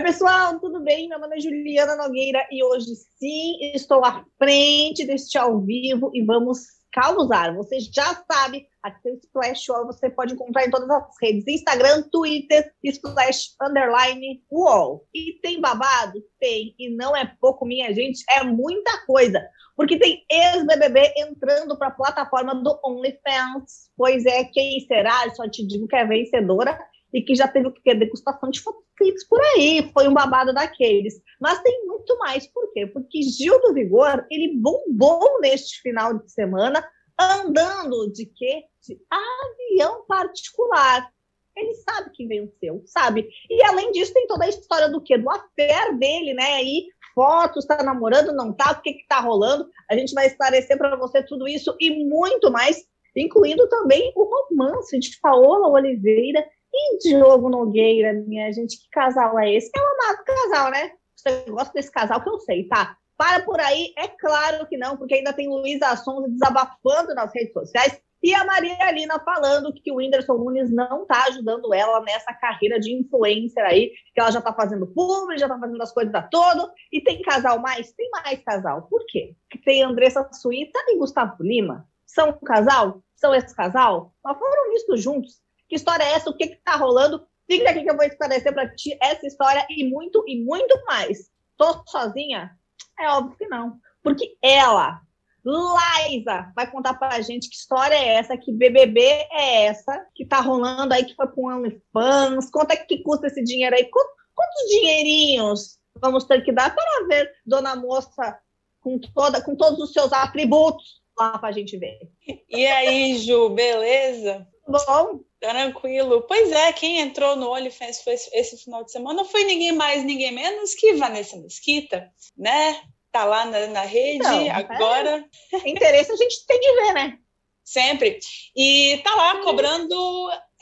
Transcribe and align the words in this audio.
Oi, 0.00 0.06
pessoal, 0.06 0.58
tudo 0.58 0.80
bem? 0.80 1.10
Meu 1.10 1.18
nome 1.18 1.36
é 1.36 1.40
Juliana 1.40 1.94
Nogueira 1.94 2.48
e 2.50 2.64
hoje 2.64 2.86
sim 3.18 3.58
estou 3.74 4.02
à 4.02 4.24
frente 4.38 5.04
deste 5.04 5.36
ao 5.36 5.60
vivo 5.60 6.10
e 6.14 6.24
vamos 6.24 6.60
causar. 6.90 7.54
Você 7.54 7.80
já 7.80 8.24
sabe, 8.32 8.66
aqui 8.82 9.02
tem 9.02 9.12
o 9.12 9.18
Splash 9.18 9.68
Wall, 9.68 9.84
você 9.84 10.08
pode 10.08 10.32
encontrar 10.32 10.64
em 10.64 10.70
todas 10.70 10.88
as 10.88 11.04
redes: 11.20 11.46
Instagram, 11.46 12.04
Twitter, 12.10 12.72
Splash 12.82 13.54
Underline 13.60 14.42
Wall. 14.50 15.06
E 15.14 15.34
tem 15.42 15.60
babado? 15.60 16.24
Tem. 16.40 16.74
E 16.78 16.88
não 16.88 17.14
é 17.14 17.36
pouco, 17.38 17.66
minha 17.66 17.92
gente, 17.92 18.24
é 18.30 18.42
muita 18.42 19.04
coisa. 19.04 19.46
Porque 19.76 19.98
tem 19.98 20.24
ex-BBB 20.30 21.12
entrando 21.18 21.76
para 21.78 21.88
a 21.88 21.92
plataforma 21.92 22.54
do 22.54 22.80
OnlyFans. 22.82 23.90
Pois 23.98 24.24
é, 24.24 24.44
quem 24.44 24.80
será? 24.80 25.26
Eu 25.26 25.34
só 25.34 25.46
te 25.46 25.66
digo 25.66 25.86
que 25.86 25.96
é 25.96 26.06
vencedora 26.06 26.78
e 27.12 27.22
que 27.22 27.34
já 27.34 27.48
teve 27.48 27.68
o 27.68 27.72
que? 27.72 27.94
Degustação 27.94 28.50
de 28.50 28.62
cliques 28.96 29.26
por 29.26 29.40
aí, 29.40 29.90
foi 29.92 30.08
um 30.08 30.14
babado 30.14 30.52
daqueles. 30.52 31.20
Mas 31.40 31.60
tem 31.62 31.86
muito 31.86 32.16
mais, 32.18 32.46
por 32.46 32.72
quê? 32.72 32.86
Porque 32.86 33.22
Gil 33.22 33.60
do 33.60 33.74
Vigor, 33.74 34.26
ele 34.30 34.56
bombou 34.56 35.40
neste 35.40 35.80
final 35.80 36.18
de 36.18 36.30
semana, 36.30 36.86
andando 37.18 38.12
de 38.12 38.26
quê? 38.26 38.64
De 38.86 38.98
avião 39.10 40.04
particular. 40.06 41.10
Ele 41.56 41.74
sabe 41.74 42.10
que 42.10 42.26
venceu, 42.26 42.82
sabe? 42.86 43.28
E 43.48 43.62
além 43.64 43.90
disso, 43.92 44.14
tem 44.14 44.26
toda 44.26 44.44
a 44.44 44.48
história 44.48 44.88
do 44.88 45.00
quê? 45.00 45.18
Do 45.18 45.28
affair 45.28 45.98
dele, 45.98 46.32
né? 46.32 46.54
Aí, 46.54 46.86
fotos, 47.14 47.66
tá 47.66 47.82
namorando, 47.82 48.32
não 48.32 48.52
tá, 48.52 48.72
o 48.72 48.80
que 48.80 48.94
que 48.94 49.06
tá 49.06 49.20
rolando? 49.20 49.68
A 49.90 49.96
gente 49.96 50.14
vai 50.14 50.26
esclarecer 50.26 50.78
para 50.78 50.96
você 50.96 51.22
tudo 51.22 51.48
isso 51.48 51.76
e 51.80 52.04
muito 52.04 52.50
mais, 52.50 52.84
incluindo 53.16 53.68
também 53.68 54.12
o 54.14 54.24
romance 54.24 54.98
de 54.98 55.18
Paola 55.20 55.68
Oliveira 55.68 56.44
e 56.72 56.98
Diogo 56.98 57.48
Nogueira, 57.48 58.12
minha 58.12 58.52
gente, 58.52 58.78
que 58.78 58.88
casal 58.90 59.38
é 59.38 59.54
esse? 59.54 59.70
É 59.74 59.80
um 59.80 59.84
amado 59.84 60.24
casal, 60.24 60.70
né? 60.70 60.92
Você 61.16 61.44
gosta 61.50 61.72
desse 61.72 61.90
casal 61.90 62.22
que 62.22 62.28
eu 62.28 62.38
sei, 62.40 62.66
tá? 62.68 62.96
Para 63.16 63.42
por 63.42 63.60
aí, 63.60 63.92
é 63.98 64.08
claro 64.08 64.66
que 64.66 64.78
não, 64.78 64.96
porque 64.96 65.14
ainda 65.14 65.32
tem 65.32 65.48
Luísa 65.48 65.94
Sonza 65.96 66.28
desabafando 66.28 67.14
nas 67.14 67.34
redes 67.34 67.52
sociais 67.52 68.00
e 68.22 68.34
a 68.34 68.44
Maria 68.44 68.76
Alina 68.86 69.18
falando 69.20 69.72
que 69.72 69.90
o 69.90 69.96
Whindersson 69.96 70.34
Nunes 70.34 70.70
não 70.70 71.06
tá 71.06 71.24
ajudando 71.28 71.72
ela 71.72 72.02
nessa 72.02 72.34
carreira 72.34 72.78
de 72.78 72.92
influencer 72.92 73.64
aí, 73.64 73.92
que 74.14 74.20
ela 74.20 74.30
já 74.30 74.42
tá 74.42 74.52
fazendo 74.52 74.86
público, 74.86 75.38
já 75.38 75.48
tá 75.48 75.58
fazendo 75.58 75.82
as 75.82 75.92
coisas 75.92 76.14
a 76.14 76.22
todo. 76.22 76.70
E 76.92 77.00
tem 77.02 77.22
casal 77.22 77.58
mais? 77.58 77.92
Tem 77.92 78.10
mais 78.10 78.38
casal. 78.44 78.82
Por 78.82 79.06
quê? 79.06 79.34
Tem 79.64 79.82
Andressa 79.82 80.28
Suíta 80.34 80.78
e 80.88 80.98
Gustavo 80.98 81.42
Lima. 81.42 81.88
São 82.06 82.28
um 82.30 82.44
casal? 82.44 83.02
São 83.16 83.34
esse 83.34 83.56
casal? 83.56 84.12
Mas 84.22 84.38
foram 84.38 84.70
vistos 84.72 85.02
juntos. 85.02 85.40
Que 85.70 85.76
história 85.76 86.02
é 86.02 86.14
essa? 86.14 86.28
O 86.28 86.36
que 86.36 86.46
está 86.46 86.74
rolando? 86.74 87.24
Fica 87.48 87.70
aqui 87.70 87.84
que 87.84 87.90
eu 87.90 87.96
vou 87.96 88.04
esclarecer 88.04 88.52
para 88.52 88.74
ti 88.74 88.98
essa 89.00 89.24
história 89.24 89.64
e 89.70 89.88
muito, 89.88 90.24
e 90.26 90.42
muito 90.42 90.76
mais. 90.84 91.30
Tô 91.56 91.84
sozinha? 91.86 92.50
É 92.98 93.08
óbvio 93.10 93.38
que 93.38 93.46
não. 93.46 93.78
Porque 94.02 94.36
ela, 94.42 95.00
Liza, 95.44 96.52
vai 96.56 96.68
contar 96.68 96.94
para 96.94 97.14
a 97.14 97.20
gente 97.20 97.48
que 97.48 97.54
história 97.54 97.94
é 97.94 98.14
essa, 98.14 98.36
que 98.36 98.50
BBB 98.50 99.00
é 99.00 99.66
essa, 99.66 100.04
que 100.12 100.26
tá 100.26 100.40
rolando 100.40 100.92
aí, 100.92 101.04
que 101.04 101.14
foi 101.14 101.28
com 101.28 101.46
OnlyFans. 101.46 102.50
Quanto 102.50 102.72
é 102.72 102.76
que 102.76 103.04
custa 103.04 103.28
esse 103.28 103.42
dinheiro 103.44 103.76
aí? 103.76 103.84
Quantos 103.84 104.68
dinheirinhos 104.70 105.78
vamos 106.00 106.24
ter 106.24 106.42
que 106.44 106.50
dar 106.50 106.74
para 106.74 107.06
ver 107.06 107.30
Dona 107.46 107.76
Moça 107.76 108.36
com, 108.80 108.98
toda, 108.98 109.40
com 109.40 109.54
todos 109.54 109.78
os 109.78 109.92
seus 109.92 110.12
atributos 110.12 111.00
lá 111.16 111.38
para 111.38 111.50
a 111.50 111.52
gente 111.52 111.76
ver? 111.78 112.10
E 112.48 112.66
aí, 112.66 113.18
Ju, 113.18 113.50
beleza? 113.50 114.48
Bom, 114.70 115.20
Tranquilo. 115.40 116.22
Pois 116.28 116.52
é, 116.52 116.72
quem 116.72 117.00
entrou 117.00 117.34
no 117.34 117.50
OnlyFans 117.50 118.02
foi 118.02 118.12
esse 118.12 118.58
final 118.62 118.84
de 118.84 118.92
semana 118.92 119.22
não 119.22 119.28
foi 119.28 119.44
ninguém 119.44 119.72
mais, 119.72 120.04
ninguém 120.04 120.32
menos 120.32 120.74
que 120.74 120.92
Vanessa 120.94 121.36
Mesquita, 121.38 122.12
né? 122.36 122.82
Tá 123.10 123.24
lá 123.24 123.46
na, 123.46 123.66
na 123.68 123.80
rede 123.80 124.22
Não, 124.22 124.50
agora. 124.50 125.24
É. 125.52 125.68
Interesse 125.68 126.12
a 126.12 126.16
gente 126.16 126.46
tem 126.46 126.60
de 126.60 126.72
ver, 126.82 126.92
né? 126.92 127.18
Sempre. 127.64 128.18
E 128.54 129.00
tá 129.02 129.14
lá 129.14 129.42
cobrando 129.42 129.96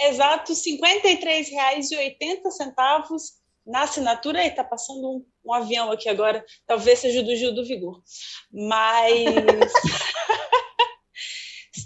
exatos 0.00 0.64
R$ 0.64 0.78
53,80 0.78 2.38
na 3.66 3.82
assinatura. 3.82 4.46
E 4.46 4.50
tá 4.50 4.62
passando 4.62 5.10
um, 5.10 5.26
um, 5.44 5.52
avião 5.52 5.90
aqui 5.90 6.08
agora. 6.08 6.44
Talvez 6.66 7.00
seja 7.00 7.22
do 7.22 7.34
Gil 7.34 7.54
do 7.54 7.64
Vigor. 7.64 8.00
Mas. 8.52 9.72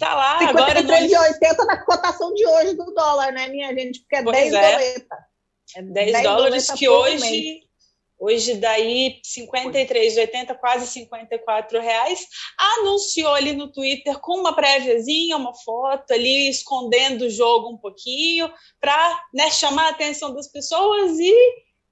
está 0.03 0.15
lá. 0.15 0.41
53,80 0.41 1.57
nós... 1.57 1.67
na 1.67 1.85
cotação 1.85 2.35
de 2.35 2.47
hoje 2.47 2.75
do 2.75 2.93
dólar, 2.93 3.33
né, 3.33 3.49
minha 3.49 3.73
gente? 3.75 4.01
Porque 4.01 4.17
é 4.17 4.23
pois 4.23 4.37
10 4.37 4.55
é. 4.55 4.73
doleta. 4.73 5.19
É 5.77 5.83
10, 5.83 6.13
10 6.13 6.23
dólares 6.25 6.71
que 6.71 6.89
hoje, 6.89 7.21
mês. 7.21 7.65
hoje 8.19 8.55
daí 8.55 9.21
53,80, 9.25 10.59
quase 10.59 10.87
54 10.89 11.81
reais. 11.81 12.27
Anunciou 12.79 13.33
ali 13.33 13.55
no 13.55 13.73
Twitter 13.73 14.19
com 14.21 14.41
uma 14.41 14.55
préviazinha, 14.55 15.37
uma 15.37 15.55
foto 15.55 16.13
ali, 16.13 16.51
escondendo 16.51 17.23
o 17.23 17.31
jogo 17.31 17.71
um 17.71 17.79
pouquinho, 17.79 18.53
para 18.81 19.23
né, 19.33 19.51
chamar 19.51 19.87
a 19.87 19.91
atenção 19.91 20.35
das 20.35 20.49
pessoas 20.49 21.19
e 21.19 21.35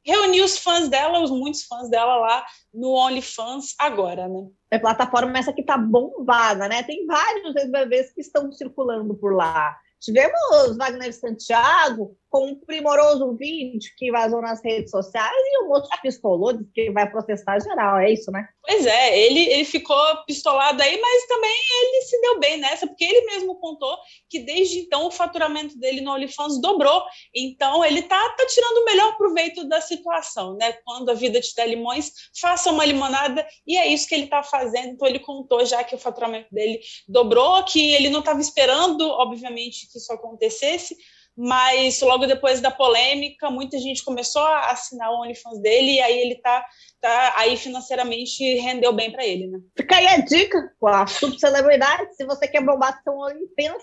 reunir 0.05 0.43
os 0.43 0.59
fãs 0.59 0.89
dela, 0.89 1.21
os 1.21 1.31
muitos 1.31 1.65
fãs 1.65 1.89
dela 1.91 2.17
lá 2.17 2.45
no 2.73 2.91
OnlyFans 2.93 3.75
agora, 3.79 4.29
né? 4.29 4.49
É 4.71 4.79
plataforma 4.79 5.39
essa 5.39 5.53
que 5.53 5.63
tá 5.63 5.77
bombada, 5.77 6.69
né? 6.69 6.83
Tem 6.83 7.07
vários 7.07 7.57
ex-bebês 7.57 8.13
que 8.13 8.21
estão 8.21 8.51
circulando 8.53 9.15
por 9.15 9.35
lá. 9.35 9.77
Tivemos 10.01 10.77
Wagner 10.79 11.13
Santiago 11.13 12.17
com 12.31 12.47
um 12.47 12.55
primoroso 12.55 13.37
vídeo 13.37 13.91
que 13.97 14.13
vazou 14.13 14.41
nas 14.41 14.63
redes 14.65 14.91
sociais 14.91 15.35
e 15.35 15.65
o 15.65 15.69
moço 15.69 15.91
pistolou, 16.01 16.53
disse 16.53 16.71
que 16.73 16.91
vai 16.93 17.11
processar 17.11 17.61
geral, 17.61 17.99
é 17.99 18.13
isso, 18.13 18.31
né? 18.31 18.49
Pois 18.65 18.87
é, 18.87 19.19
ele, 19.19 19.41
ele 19.51 19.65
ficou 19.65 19.99
pistolado 20.25 20.81
aí, 20.81 21.01
mas 21.01 21.27
também 21.27 21.51
ele 21.51 22.03
se 22.03 22.21
deu 22.21 22.39
bem 22.39 22.59
nessa, 22.59 22.87
porque 22.87 23.05
ele 23.05 23.27
mesmo 23.27 23.57
contou 23.57 23.99
que 24.29 24.39
desde 24.39 24.79
então 24.79 25.07
o 25.07 25.11
faturamento 25.11 25.77
dele 25.77 26.03
no 26.03 26.13
OnlyFans 26.13 26.61
dobrou, 26.61 27.03
então 27.35 27.85
ele 27.85 28.03
tá, 28.03 28.29
tá 28.39 28.47
tirando 28.47 28.79
o 28.79 28.85
melhor 28.85 29.17
proveito 29.17 29.65
da 29.65 29.81
situação, 29.81 30.57
né? 30.57 30.73
Quando 30.85 31.11
a 31.11 31.15
vida 31.15 31.41
te 31.41 31.53
dá 31.57 31.67
limões, 31.67 32.13
faça 32.41 32.71
uma 32.71 32.85
limonada, 32.85 33.45
e 33.67 33.77
é 33.77 33.89
isso 33.89 34.09
que 34.09 34.15
ele 34.15 34.29
tá 34.29 34.45
fazendo, 34.45 34.91
então 34.91 35.09
ele 35.09 35.19
contou 35.19 35.65
já 35.67 35.83
que 35.83 35.97
o 35.97 35.99
faturamento 35.99 36.49
dele 36.55 36.81
dobrou, 37.09 37.65
que 37.65 37.93
ele 37.93 38.09
não 38.09 38.21
estava 38.21 38.41
esperando, 38.41 39.05
obviamente, 39.09 39.91
que 39.91 39.99
isso 39.99 40.13
acontecesse, 40.13 40.97
mas 41.43 41.99
logo 42.03 42.27
depois 42.27 42.61
da 42.61 42.71
polêmica, 42.71 43.51
muita 43.51 43.79
gente 43.79 44.05
começou 44.05 44.43
a 44.43 44.73
assinar 44.73 45.11
o 45.11 45.23
OnlyFans 45.23 45.59
dele 45.63 45.93
e 45.93 46.01
aí 46.03 46.19
ele 46.19 46.35
tá, 46.35 46.63
tá 47.01 47.35
aí 47.39 47.57
financeiramente 47.57 48.45
rendeu 48.57 48.93
bem 48.93 49.11
para 49.11 49.25
ele, 49.25 49.47
né? 49.47 49.59
Fica 49.75 49.97
aí 49.97 50.07
a 50.07 50.19
dica 50.19 50.71
com 50.79 50.87
a 50.87 51.07
subcelebridade, 51.07 52.15
se 52.15 52.27
você 52.27 52.47
quer 52.47 52.63
bombar 52.63 53.01
seu 53.03 53.15
OnlyFans, 53.15 53.83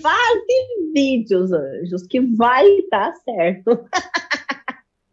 vaze 0.00 0.92
vídeos, 0.94 1.52
anjos, 1.52 2.06
que 2.06 2.18
vai 2.18 2.64
dar 2.90 3.12
certo. 3.16 3.86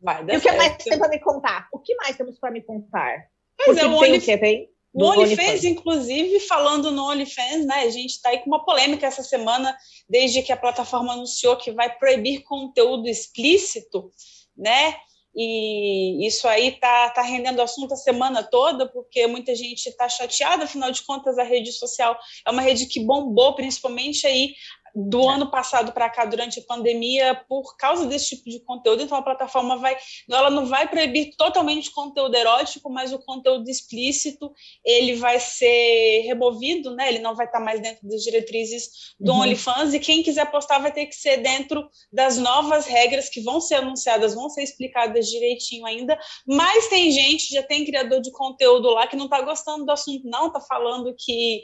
Vai 0.01 0.23
dar 0.23 0.35
e 0.35 0.37
o 0.37 0.41
que 0.41 0.47
certo. 0.47 0.57
mais 0.57 0.77
tem 0.77 0.97
para 0.97 1.09
me 1.09 1.19
contar? 1.19 1.67
O 1.73 1.79
que 1.79 1.95
mais 1.95 2.15
temos 2.15 2.39
para 2.39 2.51
me 2.51 2.61
contar? 2.61 3.25
Porque 3.57 3.81
é, 3.81 3.85
o 3.85 3.89
tem 3.89 3.93
Only... 3.93 4.17
o 4.19 4.21
que 4.21 4.37
tem? 4.37 4.72
No 4.93 5.07
OnlyFans, 5.07 5.63
inclusive, 5.63 6.39
falando 6.41 6.91
no 6.91 7.09
OnlyFans, 7.09 7.65
né, 7.65 7.83
a 7.83 7.89
gente 7.89 8.11
está 8.11 8.29
aí 8.29 8.39
com 8.39 8.47
uma 8.47 8.63
polêmica 8.63 9.07
essa 9.07 9.23
semana, 9.23 9.75
desde 10.07 10.43
que 10.43 10.51
a 10.51 10.57
plataforma 10.57 11.13
anunciou 11.13 11.57
que 11.57 11.71
vai 11.71 11.97
proibir 11.97 12.43
conteúdo 12.43 13.07
explícito, 13.07 14.11
né? 14.55 14.95
E 15.35 16.27
isso 16.27 16.47
aí 16.47 16.73
tá, 16.73 17.09
tá 17.09 17.23
rendendo 17.23 17.59
assunto 17.59 17.93
a 17.93 17.97
semana 17.97 18.43
toda, 18.43 18.87
porque 18.87 19.25
muita 19.25 19.55
gente 19.55 19.87
está 19.87 20.07
chateada, 20.07 20.65
afinal 20.65 20.91
de 20.91 21.01
contas, 21.01 21.39
a 21.39 21.43
rede 21.43 21.71
social 21.71 22.15
é 22.45 22.51
uma 22.51 22.61
rede 22.61 22.85
que 22.85 22.99
bombou, 22.99 23.55
principalmente 23.55 24.27
aí 24.27 24.53
do 24.95 25.27
ano 25.27 25.49
passado 25.49 25.91
para 25.91 26.09
cá 26.09 26.25
durante 26.25 26.59
a 26.59 26.63
pandemia 26.63 27.33
por 27.49 27.75
causa 27.75 28.05
desse 28.05 28.35
tipo 28.35 28.49
de 28.49 28.59
conteúdo. 28.59 29.01
Então 29.01 29.17
a 29.17 29.23
plataforma 29.23 29.77
vai, 29.77 29.97
ela 30.29 30.49
não 30.51 30.67
vai 30.67 30.87
proibir 30.87 31.35
totalmente 31.35 31.91
conteúdo 31.91 32.35
erótico, 32.35 32.89
mas 32.91 33.11
o 33.11 33.19
conteúdo 33.19 33.67
explícito 33.69 34.51
ele 34.85 35.15
vai 35.15 35.39
ser 35.39 36.23
removido, 36.25 36.95
né? 36.95 37.09
Ele 37.09 37.19
não 37.19 37.35
vai 37.35 37.47
estar 37.47 37.59
mais 37.59 37.81
dentro 37.81 38.07
das 38.07 38.21
diretrizes 38.21 39.15
do 39.19 39.31
uhum. 39.31 39.39
OnlyFans 39.39 39.93
e 39.93 39.99
quem 39.99 40.21
quiser 40.21 40.49
postar 40.51 40.77
vai 40.77 40.91
ter 40.91 41.07
que 41.07 41.15
ser 41.15 41.37
dentro 41.37 41.89
das 42.11 42.37
novas 42.37 42.85
regras 42.85 43.29
que 43.29 43.41
vão 43.41 43.59
ser 43.59 43.75
anunciadas, 43.75 44.35
vão 44.35 44.49
ser 44.49 44.61
explicadas 44.61 45.27
direitinho 45.27 45.85
ainda. 45.85 46.19
Mas 46.45 46.87
tem 46.87 47.11
gente, 47.11 47.53
já 47.53 47.63
tem 47.63 47.83
criador 47.83 48.21
de 48.21 48.31
conteúdo 48.31 48.89
lá 48.91 49.07
que 49.07 49.15
não 49.15 49.25
está 49.25 49.41
gostando 49.41 49.85
do 49.85 49.91
assunto, 49.91 50.27
não 50.27 50.47
está 50.47 50.59
falando 50.59 51.15
que 51.17 51.63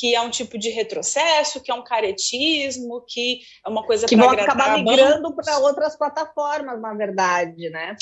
que 0.00 0.14
é 0.14 0.20
um 0.22 0.30
tipo 0.30 0.56
de 0.56 0.70
retrocesso, 0.70 1.60
que 1.60 1.70
é 1.70 1.74
um 1.74 1.84
caretismo, 1.84 3.04
que 3.06 3.40
é 3.64 3.68
uma 3.68 3.84
coisa 3.84 4.06
que 4.06 4.16
vão 4.16 4.30
acabar 4.30 4.78
migrando 4.78 5.36
para 5.36 5.58
outras 5.58 5.94
plataformas, 5.94 6.80
na 6.80 6.94
verdade, 6.94 7.68
né? 7.68 7.94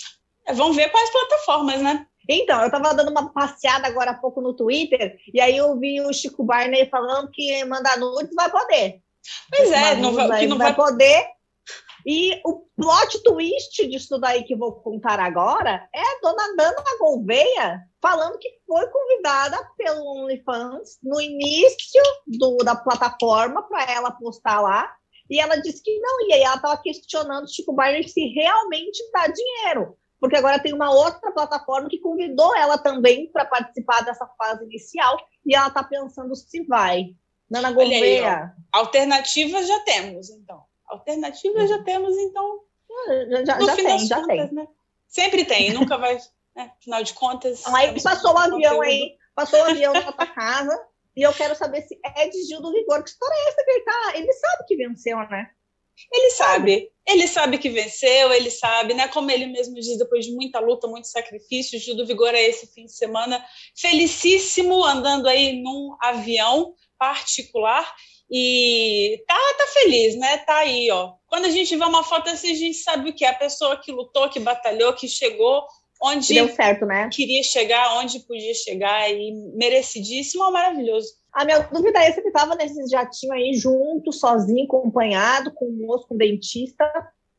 É, 0.46 0.52
vamos 0.52 0.76
ver 0.76 0.90
quais 0.90 1.10
plataformas, 1.10 1.82
né? 1.82 2.06
Então, 2.28 2.60
eu 2.60 2.66
estava 2.66 2.94
dando 2.94 3.10
uma 3.10 3.32
passeada 3.32 3.88
agora 3.88 4.12
há 4.12 4.14
pouco 4.14 4.40
no 4.40 4.54
Twitter 4.54 5.18
e 5.34 5.40
aí 5.40 5.56
eu 5.56 5.76
vi 5.76 6.00
o 6.00 6.12
Chico 6.12 6.44
Barney 6.44 6.88
falando 6.88 7.32
que 7.32 7.64
mandar 7.64 7.98
nudes 7.98 8.32
vai 8.32 8.48
poder. 8.48 9.00
Pois 9.50 9.72
é, 9.72 9.96
não 9.96 10.12
vai, 10.12 10.38
que 10.38 10.46
não 10.46 10.56
vai 10.56 10.76
poder. 10.76 11.26
E 12.10 12.40
o 12.42 12.64
plot 12.74 13.22
twist 13.22 13.86
disso 13.86 14.18
daí 14.18 14.42
que 14.42 14.56
vou 14.56 14.76
contar 14.80 15.20
agora 15.20 15.86
é 15.94 16.00
a 16.00 16.20
dona 16.22 16.56
Dana 16.56 16.82
Gouveia 16.98 17.82
falando 18.00 18.38
que 18.38 18.48
foi 18.66 18.86
convidada 18.88 19.58
pelo 19.76 20.22
OnlyFans 20.22 20.96
no 21.02 21.20
início 21.20 22.02
do, 22.26 22.56
da 22.64 22.74
plataforma 22.74 23.62
para 23.68 23.92
ela 23.92 24.10
postar 24.10 24.62
lá. 24.62 24.90
E 25.28 25.38
ela 25.38 25.56
disse 25.56 25.82
que 25.82 25.98
não. 25.98 26.22
E 26.22 26.32
ela 26.32 26.56
estava 26.56 26.78
questionando 26.78 27.54
Chico 27.54 27.74
Barney 27.74 28.08
se 28.08 28.24
realmente 28.28 28.98
dá 29.12 29.26
dinheiro. 29.26 29.94
Porque 30.18 30.38
agora 30.38 30.58
tem 30.58 30.72
uma 30.72 30.90
outra 30.90 31.30
plataforma 31.30 31.90
que 31.90 32.00
convidou 32.00 32.56
ela 32.56 32.78
também 32.78 33.30
para 33.30 33.44
participar 33.44 34.00
dessa 34.00 34.26
fase 34.38 34.64
inicial. 34.64 35.18
E 35.44 35.54
ela 35.54 35.68
está 35.68 35.84
pensando 35.84 36.34
se 36.34 36.64
vai. 36.64 37.14
Nana 37.50 37.70
Gouveia. 37.70 38.44
Aí, 38.44 38.50
alternativas 38.72 39.68
já 39.68 39.80
temos, 39.80 40.30
então. 40.30 40.67
Alternativas 40.88 41.68
já 41.68 41.82
temos, 41.82 42.16
então. 42.16 42.60
Já, 43.30 43.44
já, 43.44 43.60
já 43.60 43.76
tem, 43.76 43.98
já 44.06 44.16
contas, 44.16 44.48
tem. 44.48 44.54
Né? 44.54 44.68
Sempre 45.06 45.44
tem, 45.44 45.72
nunca 45.72 45.96
vai. 45.96 46.18
Né? 46.56 46.72
Afinal 46.78 47.02
de 47.02 47.14
contas. 47.14 47.66
Aí 47.66 48.00
passou 48.02 48.34
o 48.34 48.38
avião 48.38 48.80
aí, 48.80 49.16
passou 49.34 49.60
o 49.60 49.64
avião 49.64 49.92
na 49.92 50.12
tua 50.12 50.26
casa, 50.26 50.86
e 51.16 51.22
eu 51.22 51.32
quero 51.32 51.54
saber 51.54 51.82
se 51.82 51.98
é 52.16 52.28
de 52.28 52.44
Gil 52.44 52.60
do 52.60 52.72
Vigor. 52.72 53.02
Que 53.02 53.10
história 53.10 53.34
é 53.34 53.48
essa 53.48 53.64
que 53.64 53.70
ele 53.70 53.84
tá? 53.84 54.12
Ele 54.14 54.32
sabe 54.32 54.64
que 54.66 54.76
venceu, 54.76 55.18
né? 55.18 55.50
Ele 56.12 56.30
sabe, 56.30 56.92
ele 57.04 57.26
sabe 57.26 57.58
que 57.58 57.68
venceu, 57.68 58.32
ele 58.32 58.50
sabe, 58.50 58.94
né? 58.94 59.08
Como 59.08 59.30
ele 59.30 59.46
mesmo 59.46 59.74
diz, 59.74 59.98
depois 59.98 60.24
de 60.24 60.32
muita 60.32 60.60
luta, 60.60 60.86
muito 60.86 61.08
sacrifício, 61.08 61.78
Gil 61.78 61.96
do 61.96 62.06
Vigor 62.06 62.34
é 62.34 62.42
esse 62.42 62.68
fim 62.68 62.84
de 62.84 62.92
semana 62.92 63.44
felicíssimo, 63.76 64.84
andando 64.84 65.26
aí 65.26 65.60
num 65.60 65.96
avião 66.00 66.74
particular 66.98 67.86
e 68.30 69.22
tá, 69.26 69.34
tá 69.34 69.66
feliz, 69.72 70.16
né? 70.16 70.38
Tá 70.38 70.56
aí, 70.58 70.90
ó. 70.90 71.14
Quando 71.26 71.46
a 71.46 71.50
gente 71.50 71.74
vê 71.76 71.84
uma 71.84 72.02
foto 72.02 72.28
assim, 72.28 72.52
a 72.52 72.54
gente 72.54 72.76
sabe 72.76 73.10
o 73.10 73.14
que 73.14 73.24
é 73.24 73.28
a 73.28 73.34
pessoa 73.34 73.76
que 73.76 73.92
lutou, 73.92 74.28
que 74.28 74.40
batalhou, 74.40 74.92
que 74.92 75.08
chegou 75.08 75.64
onde 76.00 76.32
deu 76.32 76.48
certo, 76.48 76.86
né? 76.86 77.08
queria 77.12 77.42
chegar, 77.42 77.98
onde 77.98 78.20
podia 78.20 78.54
chegar 78.54 79.10
e 79.10 79.32
merecidíssimo, 79.56 80.50
maravilhoso. 80.50 81.08
A 81.32 81.44
minha 81.44 81.58
dúvida 81.60 81.98
é 81.98 82.12
se 82.12 82.20
ele 82.20 82.28
estava 82.28 82.54
nesse 82.54 82.86
jatinho 82.88 83.32
aí 83.32 83.52
junto, 83.54 84.12
sozinho, 84.12 84.64
acompanhado, 84.64 85.52
com 85.54 85.66
o 85.66 85.72
moço, 85.72 86.06
com 86.06 86.16
dentista, 86.16 86.84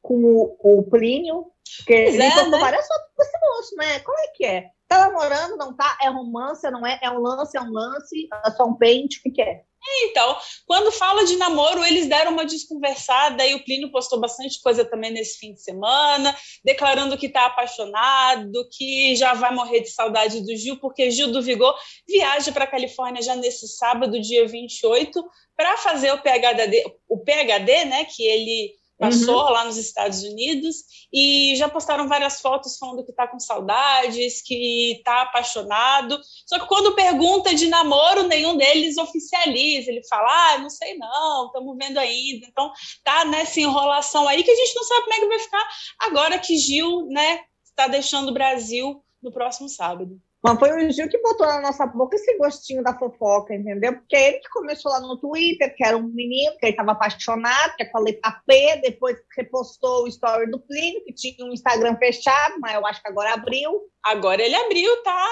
com 0.01 0.15
o, 0.15 0.57
o 0.61 0.83
Plínio, 0.89 1.51
porque 1.77 2.03
pois 2.03 2.15
ele 2.15 2.23
é, 2.23 2.49
né? 2.49 2.57
várias 2.57 2.87
fotos 2.87 3.11
com 3.15 3.23
esse 3.23 3.39
moço, 3.39 3.75
né? 3.75 3.99
Como 3.99 4.17
é 4.17 4.27
que 4.35 4.45
é? 4.45 4.69
Tá 4.87 5.07
namorando, 5.07 5.55
não 5.57 5.75
tá? 5.75 5.97
É 6.01 6.09
romance, 6.09 6.69
não 6.71 6.85
é? 6.85 6.99
É 7.01 7.11
um 7.11 7.19
lance, 7.19 7.55
é 7.57 7.61
um 7.61 7.71
lance, 7.71 8.27
é 8.45 8.51
só 8.51 8.65
um 8.65 8.75
pente, 8.75 9.19
o 9.19 9.21
que, 9.23 9.31
que 9.31 9.41
é? 9.41 9.61
Então, 10.03 10.37
quando 10.65 10.91
fala 10.91 11.23
de 11.23 11.37
namoro, 11.37 11.85
eles 11.85 12.07
deram 12.07 12.33
uma 12.33 12.45
desconversada 12.45 13.45
e 13.45 13.55
o 13.55 13.63
Plínio 13.63 13.91
postou 13.91 14.19
bastante 14.19 14.61
coisa 14.61 14.83
também 14.83 15.11
nesse 15.11 15.37
fim 15.37 15.53
de 15.53 15.61
semana, 15.61 16.35
declarando 16.65 17.17
que 17.17 17.27
está 17.27 17.45
apaixonado, 17.45 18.67
que 18.71 19.15
já 19.15 19.33
vai 19.33 19.53
morrer 19.53 19.81
de 19.81 19.89
saudade 19.89 20.41
do 20.41 20.55
Gil, 20.55 20.79
porque 20.79 21.09
Gil 21.11 21.31
do 21.31 21.41
Vigor 21.41 21.73
viaja 22.07 22.51
para 22.51 22.65
a 22.65 22.69
Califórnia 22.69 23.21
já 23.21 23.35
nesse 23.35 23.67
sábado, 23.67 24.19
dia 24.19 24.45
28, 24.47 25.23
para 25.55 25.77
fazer 25.77 26.11
o 26.11 26.21
PhD, 26.21 26.83
o 27.07 27.17
PhD, 27.19 27.85
né, 27.85 28.05
que 28.05 28.23
ele 28.23 28.78
passou 28.99 29.45
uhum. 29.45 29.51
lá 29.51 29.65
nos 29.65 29.77
Estados 29.77 30.21
Unidos 30.23 30.83
e 31.11 31.55
já 31.55 31.69
postaram 31.69 32.07
várias 32.07 32.41
fotos 32.41 32.77
falando 32.77 33.03
que 33.03 33.11
está 33.11 33.25
com 33.27 33.39
saudades, 33.39 34.41
que 34.41 34.97
está 34.97 35.21
apaixonado. 35.21 36.19
Só 36.45 36.59
que 36.59 36.67
quando 36.67 36.93
pergunta 36.93 37.55
de 37.55 37.67
namoro, 37.67 38.27
nenhum 38.27 38.57
deles 38.57 38.97
oficializa. 38.97 39.89
Ele 39.89 40.03
fala: 40.07 40.27
"Ah, 40.29 40.57
não 40.59 40.69
sei 40.69 40.97
não, 40.97 41.45
estamos 41.47 41.77
vendo 41.77 41.97
ainda". 41.97 42.45
Então 42.45 42.71
tá 43.03 43.23
nessa 43.23 43.59
enrolação 43.59 44.27
aí 44.27 44.43
que 44.43 44.51
a 44.51 44.55
gente 44.55 44.75
não 44.75 44.83
sabe 44.83 45.01
como 45.01 45.13
é 45.13 45.19
que 45.19 45.27
vai 45.27 45.39
ficar 45.39 45.69
agora 45.99 46.39
que 46.39 46.57
Gil, 46.57 47.05
né, 47.07 47.41
está 47.63 47.87
deixando 47.87 48.29
o 48.29 48.33
Brasil 48.33 49.01
no 49.23 49.31
próximo 49.31 49.69
sábado. 49.69 50.19
Mas 50.41 50.57
foi 50.57 50.71
o 50.71 50.91
Gil 50.91 51.09
que 51.09 51.21
botou 51.21 51.45
na 51.45 51.59
nossa 51.59 51.85
boca 51.85 52.15
esse 52.15 52.37
gostinho 52.37 52.81
da 52.81 52.97
fofoca, 52.97 53.53
entendeu? 53.53 53.93
Porque 53.93 54.15
é 54.15 54.29
ele 54.29 54.39
que 54.39 54.49
começou 54.49 54.89
lá 54.89 55.01
no 55.01 55.17
Twitter, 55.17 55.75
que 55.75 55.85
era 55.85 55.97
um 55.97 56.03
menino, 56.03 56.55
que 56.57 56.65
ele 56.65 56.71
estava 56.71 56.93
apaixonado, 56.93 57.75
que 57.75 57.83
é 57.83 57.99
letra 57.99 58.41
P, 58.47 58.81
depois 58.81 59.17
repostou 59.35 60.03
o 60.03 60.07
story 60.07 60.49
do 60.49 60.59
Plínio, 60.59 61.03
que 61.03 61.13
tinha 61.13 61.45
um 61.45 61.51
Instagram 61.51 61.97
fechado, 61.97 62.55
mas 62.61 62.73
eu 62.73 62.85
acho 62.85 63.01
que 63.01 63.09
agora 63.09 63.33
abriu. 63.33 63.81
Agora 64.01 64.41
ele 64.41 64.55
abriu, 64.55 65.03
tá, 65.03 65.27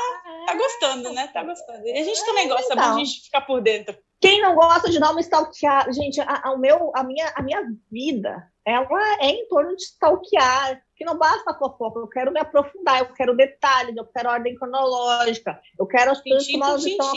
tá 0.46 0.56
gostando, 0.56 1.14
né? 1.14 1.30
Tá 1.34 1.42
gostando. 1.42 1.88
E 1.88 1.92
a 1.92 2.04
gente 2.04 2.26
também 2.26 2.50
gosta, 2.50 2.74
então. 2.74 2.96
a 2.96 2.98
gente 2.98 3.22
ficar 3.22 3.42
por 3.42 3.62
dentro. 3.62 3.98
Quem 4.20 4.42
não 4.42 4.56
gosta 4.56 4.90
de 4.90 5.00
dar 5.00 5.12
uma 5.12 5.22
stalkeada? 5.22 5.94
Gente, 5.94 6.20
a, 6.20 6.42
a, 6.44 6.58
meu, 6.58 6.92
a, 6.94 7.04
minha, 7.04 7.32
a 7.34 7.42
minha 7.42 7.64
vida, 7.90 8.52
ela 8.66 9.18
é 9.22 9.30
em 9.30 9.48
torno 9.48 9.74
de 9.76 9.84
stalkear 9.84 10.82
que 10.98 11.06
não 11.06 11.18
basta 11.18 11.54
fofoca, 11.54 12.00
eu 12.00 12.08
quero 12.08 12.32
me 12.32 12.40
aprofundar, 12.40 13.00
eu 13.00 13.14
quero 13.14 13.38
detalhes, 13.38 13.96
eu 13.96 14.06
quero 14.06 14.30
ordem 14.30 14.56
cronológica, 14.56 15.62
eu 15.80 15.86
quero 15.86 16.12
as 16.12 16.22
coisas 16.22 16.48
como 16.48 16.66
elas 16.66 16.86
estão. 16.86 17.14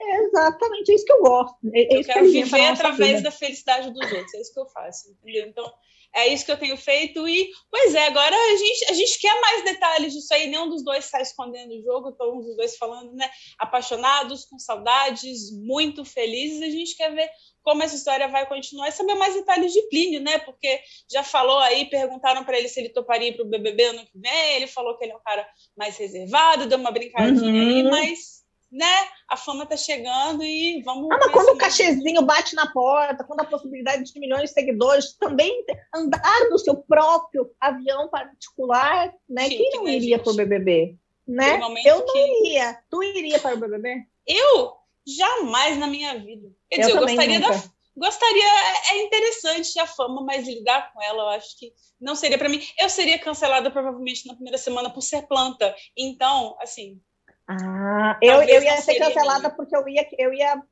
É 0.00 0.16
exatamente 0.24 0.90
é 0.90 0.94
isso 0.96 1.04
que 1.04 1.12
eu 1.12 1.20
gosto. 1.20 1.56
É, 1.72 1.80
é 1.80 1.98
eu 1.98 2.04
quero 2.04 2.26
que 2.26 2.42
viver 2.42 2.66
através 2.66 3.16
vida. 3.16 3.22
da 3.22 3.30
felicidade 3.30 3.92
dos 3.92 4.12
outros, 4.12 4.34
é 4.34 4.40
isso 4.40 4.52
que 4.52 4.60
eu 4.60 4.66
faço, 4.66 5.10
entendeu? 5.10 5.46
Então, 5.46 5.72
é 6.14 6.28
isso 6.28 6.44
que 6.44 6.52
eu 6.52 6.58
tenho 6.58 6.76
feito 6.76 7.26
e, 7.26 7.50
pois 7.70 7.94
é, 7.94 8.06
agora 8.06 8.36
a 8.36 8.56
gente, 8.56 8.90
a 8.90 8.92
gente 8.92 9.18
quer 9.18 9.40
mais 9.40 9.64
detalhes 9.64 10.12
disso 10.12 10.34
aí, 10.34 10.46
nenhum 10.46 10.68
dos 10.68 10.84
dois 10.84 11.04
está 11.04 11.20
escondendo 11.22 11.72
o 11.72 11.82
jogo, 11.82 12.10
estão 12.10 12.36
os 12.36 12.56
dois 12.56 12.76
falando, 12.76 13.14
né, 13.14 13.30
apaixonados, 13.58 14.44
com 14.44 14.58
saudades, 14.58 15.50
muito 15.52 16.04
felizes, 16.04 16.60
a 16.60 16.70
gente 16.70 16.96
quer 16.96 17.14
ver 17.14 17.30
como 17.62 17.82
essa 17.82 17.94
história 17.94 18.28
vai 18.28 18.46
continuar 18.46 18.88
e 18.88 18.92
saber 18.92 19.14
mais 19.14 19.34
detalhes 19.34 19.72
de 19.72 19.82
Plínio, 19.88 20.20
né? 20.20 20.38
Porque 20.38 20.80
já 21.10 21.22
falou 21.22 21.58
aí, 21.58 21.86
perguntaram 21.86 22.44
para 22.44 22.58
ele 22.58 22.68
se 22.68 22.80
ele 22.80 22.88
toparia 22.88 23.34
para 23.34 23.44
o 23.44 23.48
BBB 23.48 23.84
ano 23.84 24.06
que 24.06 24.18
vem, 24.18 24.56
ele 24.56 24.66
falou 24.66 24.96
que 24.96 25.04
ele 25.04 25.12
é 25.12 25.16
um 25.16 25.22
cara 25.22 25.46
mais 25.76 25.96
reservado, 25.96 26.66
deu 26.66 26.78
uma 26.78 26.90
brincadinha 26.90 27.62
uhum. 27.62 27.68
aí, 27.68 27.82
mas 27.84 28.42
né? 28.72 28.86
A 29.28 29.36
fama 29.36 29.66
tá 29.66 29.76
chegando 29.76 30.42
e 30.42 30.80
vamos. 30.82 31.08
Ah, 31.12 31.18
mas 31.20 31.30
quando 31.30 31.50
o 31.50 31.58
cachezinho 31.58 32.22
bate 32.22 32.54
na 32.54 32.72
porta, 32.72 33.22
quando 33.22 33.40
a 33.40 33.44
possibilidade 33.44 34.10
de 34.10 34.18
milhões 34.18 34.44
de 34.44 34.54
seguidores 34.54 35.12
também 35.18 35.62
andar 35.94 36.48
no 36.50 36.58
seu 36.58 36.76
próprio 36.76 37.50
avião 37.60 38.08
particular, 38.08 39.12
né? 39.28 39.44
Chique, 39.44 39.58
Quem 39.58 39.70
não 39.72 39.84
né, 39.84 39.92
iria 39.92 40.18
para 40.18 40.32
o 40.32 40.34
BBB? 40.34 40.96
Né? 41.28 41.56
Eu 41.84 41.98
não 41.98 42.06
que... 42.06 42.18
iria. 42.18 42.78
Tu 42.90 43.02
iria 43.02 43.38
para 43.38 43.54
o 43.54 43.58
BBB? 43.58 44.06
Eu 44.26 44.81
Jamais 45.06 45.78
na 45.78 45.86
minha 45.86 46.18
vida. 46.18 46.48
Quer 46.70 46.80
dizer, 46.80 46.92
eu, 46.92 46.96
eu 46.96 47.02
gostaria 47.02 47.38
nunca. 47.40 47.52
da. 47.52 47.72
Gostaria, 47.94 48.44
é, 48.90 49.02
interessante 49.02 49.78
a 49.78 49.86
fama, 49.86 50.24
mas 50.24 50.46
lidar 50.46 50.92
com 50.92 51.02
ela, 51.02 51.24
eu 51.24 51.28
acho 51.30 51.58
que 51.58 51.72
não 52.00 52.14
seria 52.14 52.38
para 52.38 52.48
mim. 52.48 52.60
Eu 52.80 52.88
seria 52.88 53.18
cancelada 53.18 53.70
provavelmente 53.70 54.26
na 54.26 54.34
primeira 54.34 54.56
semana 54.56 54.88
por 54.88 55.02
ser 55.02 55.26
planta. 55.26 55.74
Então, 55.96 56.56
assim. 56.60 56.98
Ah, 57.46 58.18
eu, 58.22 58.42
eu 58.42 58.62
ia 58.62 58.80
ser 58.80 58.98
cancelada 58.98 59.50
porque 59.50 59.76
eu 59.76 59.86
ia, 59.86 60.08
eu 60.18 60.32
ia 60.32 60.62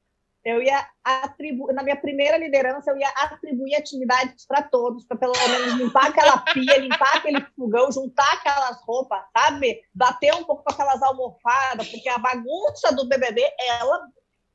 eu 0.45 0.63
ia 0.63 0.87
atribuir, 1.05 1.75
na 1.75 1.83
minha 1.83 2.01
primeira 2.01 2.39
liderança, 2.39 2.91
eu 2.91 2.97
ia 2.97 3.09
atribuir 3.17 3.75
atividades 3.75 4.47
para 4.47 4.63
todos, 4.63 5.05
para 5.05 5.19
pelo 5.19 5.35
menos 5.35 5.75
limpar 5.75 6.07
aquela 6.07 6.39
pia, 6.39 6.79
limpar 6.79 7.17
aquele 7.17 7.45
fogão, 7.55 7.93
juntar 7.93 8.33
aquelas 8.35 8.81
roupas, 8.83 9.23
sabe? 9.37 9.83
Bater 9.95 10.35
um 10.35 10.45
pouco 10.45 10.65
com 10.65 10.73
aquelas 10.73 11.03
almofadas, 11.03 11.89
porque 11.89 12.09
a 12.09 12.19
bagunça 12.19 12.95
do 12.95 13.07
BBB, 13.07 13.43
ela 13.69 14.09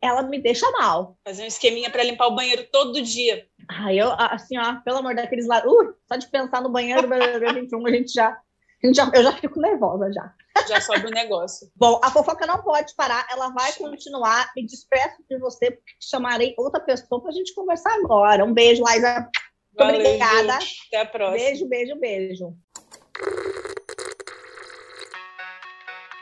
ela 0.05 0.23
me 0.23 0.41
deixa 0.41 0.69
mal. 0.71 1.17
Fazer 1.25 1.43
um 1.43 1.47
esqueminha 1.47 1.89
para 1.89 2.03
limpar 2.03 2.27
o 2.27 2.35
banheiro 2.35 2.65
todo 2.71 3.01
dia. 3.01 3.45
Ah, 3.69 3.93
eu, 3.93 4.11
assim, 4.11 4.57
ó, 4.57 4.75
pelo 4.81 4.97
amor 4.97 5.15
daqueles 5.15 5.47
lá, 5.47 5.63
uh, 5.65 5.93
só 6.07 6.15
de 6.15 6.27
pensar 6.27 6.61
no 6.61 6.69
banheiro 6.69 7.01
do 7.01 7.07
BBB 7.07 7.53
21, 7.61 7.87
a 7.87 7.91
gente 7.91 8.13
já, 8.13 8.29
a 8.29 8.87
gente 8.87 8.95
já, 8.95 9.11
eu 9.13 9.23
já 9.23 9.31
fico 9.33 9.59
nervosa 9.59 10.11
já. 10.13 10.33
Já 10.67 10.79
sobe 10.79 11.07
o 11.07 11.11
negócio. 11.11 11.69
Bom, 11.75 11.99
a 12.03 12.09
fofoca 12.09 12.47
não 12.47 12.61
pode 12.61 12.95
parar, 12.95 13.27
ela 13.29 13.49
vai 13.49 13.73
continuar. 13.73 14.51
Me 14.55 14.65
despeço 14.65 15.17
de 15.29 15.37
você, 15.37 15.71
porque 15.71 15.91
chamarei 15.99 16.55
outra 16.57 16.79
pessoa 16.79 17.21
para 17.21 17.29
a 17.29 17.33
gente 17.33 17.53
conversar 17.53 17.93
agora. 17.95 18.45
Um 18.45 18.53
beijo, 18.53 18.83
Laísa. 18.83 19.19
Muito 19.19 19.31
Valeu, 19.77 19.99
obrigada. 19.99 20.59
Até 20.87 21.01
a 21.01 21.05
próxima. 21.05 21.37
Beijo, 21.37 21.67
beijo, 21.67 21.99
beijo. 21.99 22.55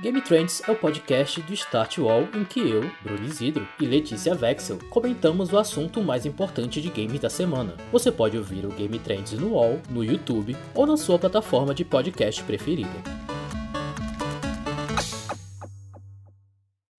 Game 0.03 0.21
Trends 0.21 0.61
é 0.67 0.69
o 0.69 0.75
podcast 0.75 1.41
do 1.43 1.53
Start 1.53 1.97
Wall 1.97 2.23
em 2.33 2.43
que 2.43 2.59
eu, 2.59 2.81
Bruno 3.01 3.23
Isidro 3.25 3.65
e 3.79 3.85
Letícia 3.85 4.35
Vexel 4.35 4.77
comentamos 4.89 5.53
o 5.53 5.57
assunto 5.57 6.03
mais 6.03 6.25
importante 6.25 6.81
de 6.81 6.89
games 6.89 7.21
da 7.21 7.29
semana. 7.29 7.77
Você 7.89 8.11
pode 8.11 8.37
ouvir 8.37 8.65
o 8.65 8.71
Game 8.71 8.99
Trends 8.99 9.31
no 9.31 9.53
Wall, 9.53 9.79
no 9.89 10.03
YouTube 10.03 10.57
ou 10.75 10.85
na 10.85 10.97
sua 10.97 11.17
plataforma 11.17 11.73
de 11.73 11.85
podcast 11.85 12.43
preferida. 12.43 12.91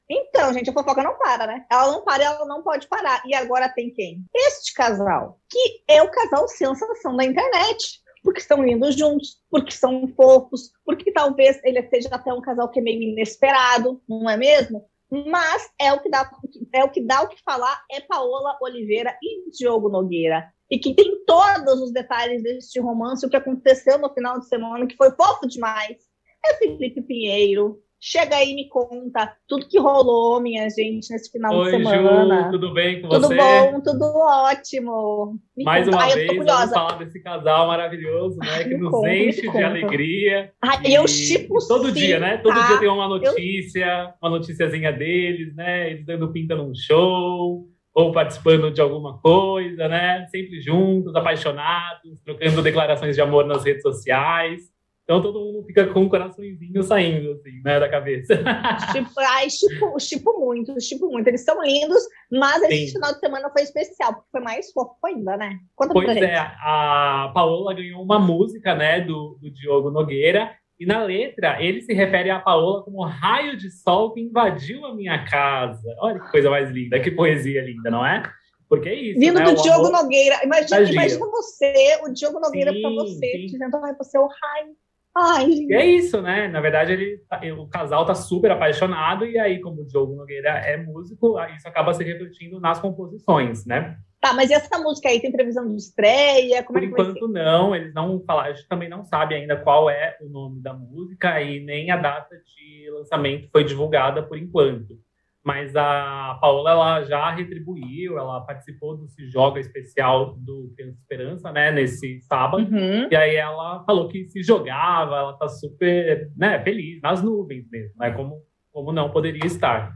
Então, 0.08 0.54
gente, 0.54 0.70
a 0.70 0.72
fofoca 0.72 1.02
não 1.02 1.18
para, 1.18 1.46
né? 1.46 1.66
Ela 1.70 1.92
não 1.92 2.02
para 2.02 2.24
ela 2.24 2.46
não 2.46 2.62
pode 2.62 2.88
parar. 2.88 3.22
E 3.26 3.34
agora 3.34 3.68
tem 3.68 3.92
quem? 3.92 4.24
Este 4.34 4.72
casal, 4.72 5.38
que 5.50 5.82
é 5.86 6.02
o 6.02 6.10
casal 6.10 6.48
sensação 6.48 7.14
da 7.18 7.24
internet 7.26 8.02
porque 8.24 8.40
estão 8.40 8.64
lindos 8.64 8.96
juntos, 8.96 9.36
porque 9.50 9.70
são 9.70 10.08
fofos, 10.16 10.72
porque 10.84 11.12
talvez 11.12 11.60
ele 11.62 11.86
seja 11.88 12.08
até 12.10 12.32
um 12.32 12.40
casal 12.40 12.70
que 12.70 12.80
é 12.80 12.82
meio 12.82 13.02
inesperado, 13.02 14.02
não 14.08 14.28
é 14.28 14.36
mesmo? 14.36 14.84
mas 15.26 15.70
é 15.80 15.92
o 15.92 16.00
que 16.00 16.10
dá, 16.10 16.28
é 16.72 16.82
o 16.82 16.90
que 16.90 17.00
dá 17.00 17.22
o 17.22 17.28
que 17.28 17.40
falar 17.42 17.84
é 17.90 18.00
Paola 18.00 18.58
Oliveira 18.60 19.16
e 19.22 19.50
Diogo 19.50 19.88
Nogueira. 19.88 20.52
E 20.70 20.78
que 20.78 20.94
tem 20.94 21.24
todos 21.24 21.80
os 21.80 21.92
detalhes 21.92 22.42
deste 22.42 22.80
romance, 22.80 23.24
o 23.24 23.30
que 23.30 23.36
aconteceu 23.36 23.98
no 23.98 24.12
final 24.12 24.40
de 24.40 24.48
semana, 24.48 24.86
que 24.86 24.96
foi 24.96 25.10
fofo 25.12 25.46
demais. 25.46 25.98
É 26.44 26.54
Felipe 26.56 27.02
Pinheiro, 27.02 27.80
Chega 28.06 28.36
aí 28.36 28.50
e 28.50 28.54
me 28.54 28.68
conta 28.68 29.34
tudo 29.48 29.66
que 29.66 29.78
rolou, 29.78 30.38
minha 30.38 30.68
gente, 30.68 31.10
nesse 31.10 31.32
final 31.32 31.56
Oi, 31.56 31.64
de 31.64 31.70
semana. 31.70 32.44
Ju, 32.44 32.50
tudo 32.50 32.74
bem 32.74 33.00
com 33.00 33.08
tudo 33.08 33.28
você? 33.28 33.34
Tudo 33.34 33.46
bom, 33.46 33.80
tudo 33.80 34.04
ótimo. 34.18 35.40
Me 35.56 35.64
Mais 35.64 35.86
conta. 35.86 35.96
uma 35.96 36.04
Ai, 36.04 36.12
vez, 36.12 36.36
vamos 36.36 36.70
falar 36.70 36.98
desse 36.98 37.22
casal 37.22 37.66
maravilhoso, 37.66 38.36
né? 38.40 38.64
Que 38.64 38.76
nos 38.76 38.90
conta, 38.90 39.08
enche 39.08 39.50
de 39.50 39.62
alegria. 39.62 40.52
Ai, 40.60 40.82
e 40.86 40.94
eu 40.94 41.08
chipo 41.08 41.54
Todo 41.66 41.86
sim, 41.86 41.94
dia, 41.94 42.20
né? 42.20 42.36
Todo 42.36 42.54
tá? 42.54 42.66
dia 42.66 42.78
tem 42.78 42.90
uma 42.90 43.08
notícia, 43.08 43.86
eu... 43.86 44.12
uma 44.20 44.36
noticiazinha 44.36 44.92
deles, 44.92 45.56
né? 45.56 45.92
Eles 45.92 46.04
dando 46.04 46.30
pinta 46.30 46.54
num 46.54 46.74
show 46.74 47.64
ou 47.94 48.12
participando 48.12 48.70
de 48.70 48.82
alguma 48.82 49.18
coisa, 49.18 49.88
né? 49.88 50.26
Sempre 50.26 50.60
juntos, 50.60 51.16
apaixonados, 51.16 52.20
trocando 52.22 52.60
declarações 52.60 53.16
de 53.16 53.22
amor 53.22 53.46
nas 53.46 53.64
redes 53.64 53.80
sociais. 53.80 54.73
Então 55.04 55.20
todo 55.20 55.38
mundo 55.38 55.62
fica 55.66 55.86
com 55.86 56.04
o 56.04 56.08
coraçãozinho 56.08 56.82
saindo, 56.82 57.32
assim, 57.32 57.60
né, 57.62 57.78
da 57.78 57.88
cabeça. 57.88 58.34
Tipo, 58.92 59.20
ai, 59.20 59.48
tipo, 59.48 59.96
tipo 59.98 60.40
muito, 60.40 60.74
tipo 60.76 61.10
muito. 61.10 61.28
Eles 61.28 61.44
são 61.44 61.62
lindos, 61.62 62.02
mas 62.32 62.62
esse 62.62 62.86
Sim. 62.86 62.92
final 62.94 63.12
de 63.12 63.20
semana 63.20 63.50
foi 63.50 63.62
especial, 63.62 64.14
porque 64.14 64.28
foi 64.32 64.40
mais 64.40 64.72
fofo 64.72 64.94
ainda, 65.04 65.36
né? 65.36 65.58
Conta 65.76 65.92
pois 65.92 66.06
pra 66.06 66.14
gente. 66.14 66.24
é, 66.24 66.38
a 66.38 67.30
Paola 67.34 67.74
ganhou 67.74 68.02
uma 68.02 68.18
música, 68.18 68.74
né, 68.74 69.00
do, 69.00 69.38
do 69.40 69.50
Diogo 69.50 69.90
Nogueira, 69.90 70.52
e 70.80 70.86
na 70.86 71.04
letra 71.04 71.62
ele 71.62 71.82
se 71.82 71.92
refere 71.92 72.30
a 72.30 72.40
Paola 72.40 72.82
como 72.82 73.04
raio 73.04 73.56
de 73.56 73.70
sol 73.70 74.12
que 74.12 74.20
invadiu 74.20 74.86
a 74.86 74.94
minha 74.94 75.24
casa. 75.26 75.94
Olha 75.98 76.18
que 76.18 76.30
coisa 76.30 76.48
mais 76.48 76.70
linda, 76.70 76.98
que 76.98 77.10
poesia 77.10 77.62
linda, 77.62 77.90
não 77.90 78.06
é? 78.06 78.22
Porque 78.68 78.88
é 78.88 78.94
isso. 78.94 79.20
Vindo 79.20 79.38
né? 79.38 79.44
do 79.44 79.50
o 79.52 79.62
Diogo 79.62 79.90
Nogueira. 79.90 80.40
Imagina, 80.42 80.90
imagina 80.90 81.26
você, 81.26 82.00
o 82.02 82.08
Diogo 82.08 82.40
Nogueira 82.40 82.72
para 82.72 82.90
você, 82.90 83.32
sim. 83.32 83.46
dizendo, 83.46 83.76
ai, 83.76 83.94
você 83.96 84.16
é 84.16 84.20
o 84.20 84.26
raio 84.26 84.74
Ai, 85.16 85.46
e 85.48 85.72
é 85.72 85.86
isso, 85.86 86.20
né? 86.20 86.48
Na 86.48 86.60
verdade, 86.60 86.92
ele, 86.92 87.18
tá, 87.28 87.40
o 87.56 87.68
casal 87.68 88.04
tá 88.04 88.14
super 88.14 88.50
apaixonado, 88.50 89.24
e 89.24 89.38
aí, 89.38 89.60
como 89.60 89.82
o 89.82 89.86
Diogo 89.86 90.16
Nogueira 90.16 90.48
é 90.48 90.76
músico, 90.76 91.38
isso 91.56 91.68
acaba 91.68 91.94
se 91.94 92.02
refletindo 92.02 92.58
nas 92.58 92.80
composições, 92.80 93.64
né? 93.64 93.96
Tá, 94.24 94.32
mas 94.32 94.50
e 94.50 94.54
essa 94.54 94.78
música 94.78 95.10
aí 95.10 95.20
tem 95.20 95.30
previsão 95.30 95.68
de 95.68 95.76
estreia? 95.76 96.64
Como 96.64 96.78
Por 96.78 96.82
é 96.82 96.86
enquanto, 96.86 97.28
não. 97.28 97.76
Eles 97.76 97.92
não 97.92 98.24
falaram, 98.26 98.52
a 98.52 98.54
gente 98.54 98.66
também 98.66 98.88
não 98.88 99.04
sabe 99.04 99.34
ainda 99.34 99.54
qual 99.54 99.90
é 99.90 100.16
o 100.20 100.28
nome 100.30 100.62
da 100.62 100.72
música 100.72 101.42
e 101.42 101.60
nem 101.60 101.90
a 101.90 101.96
data 101.98 102.34
de 102.34 102.90
lançamento 102.90 103.50
foi 103.52 103.64
divulgada 103.64 104.22
por 104.22 104.38
enquanto. 104.38 104.98
Mas 105.44 105.76
a 105.76 106.38
Paola 106.40 106.70
ela 106.70 107.04
já 107.04 107.30
retribuiu, 107.30 108.18
ela 108.18 108.40
participou 108.40 108.96
do 108.96 109.06
Se 109.08 109.28
Joga 109.28 109.60
especial 109.60 110.34
do 110.38 110.72
Criança 110.74 110.98
Esperança, 110.98 111.52
né, 111.52 111.70
nesse 111.70 112.20
sábado. 112.22 112.62
Uhum. 112.62 113.08
E 113.10 113.14
aí 113.14 113.36
ela 113.36 113.84
falou 113.84 114.08
que 114.08 114.26
se 114.28 114.42
jogava, 114.42 115.16
ela 115.16 115.32
tá 115.34 115.46
super, 115.48 116.30
né, 116.34 116.62
feliz, 116.64 117.00
nas 117.02 117.22
nuvens 117.22 117.68
mesmo, 117.70 117.92
né, 117.98 118.10
como, 118.12 118.40
como 118.72 118.90
não 118.90 119.10
poderia 119.10 119.44
estar. 119.44 119.92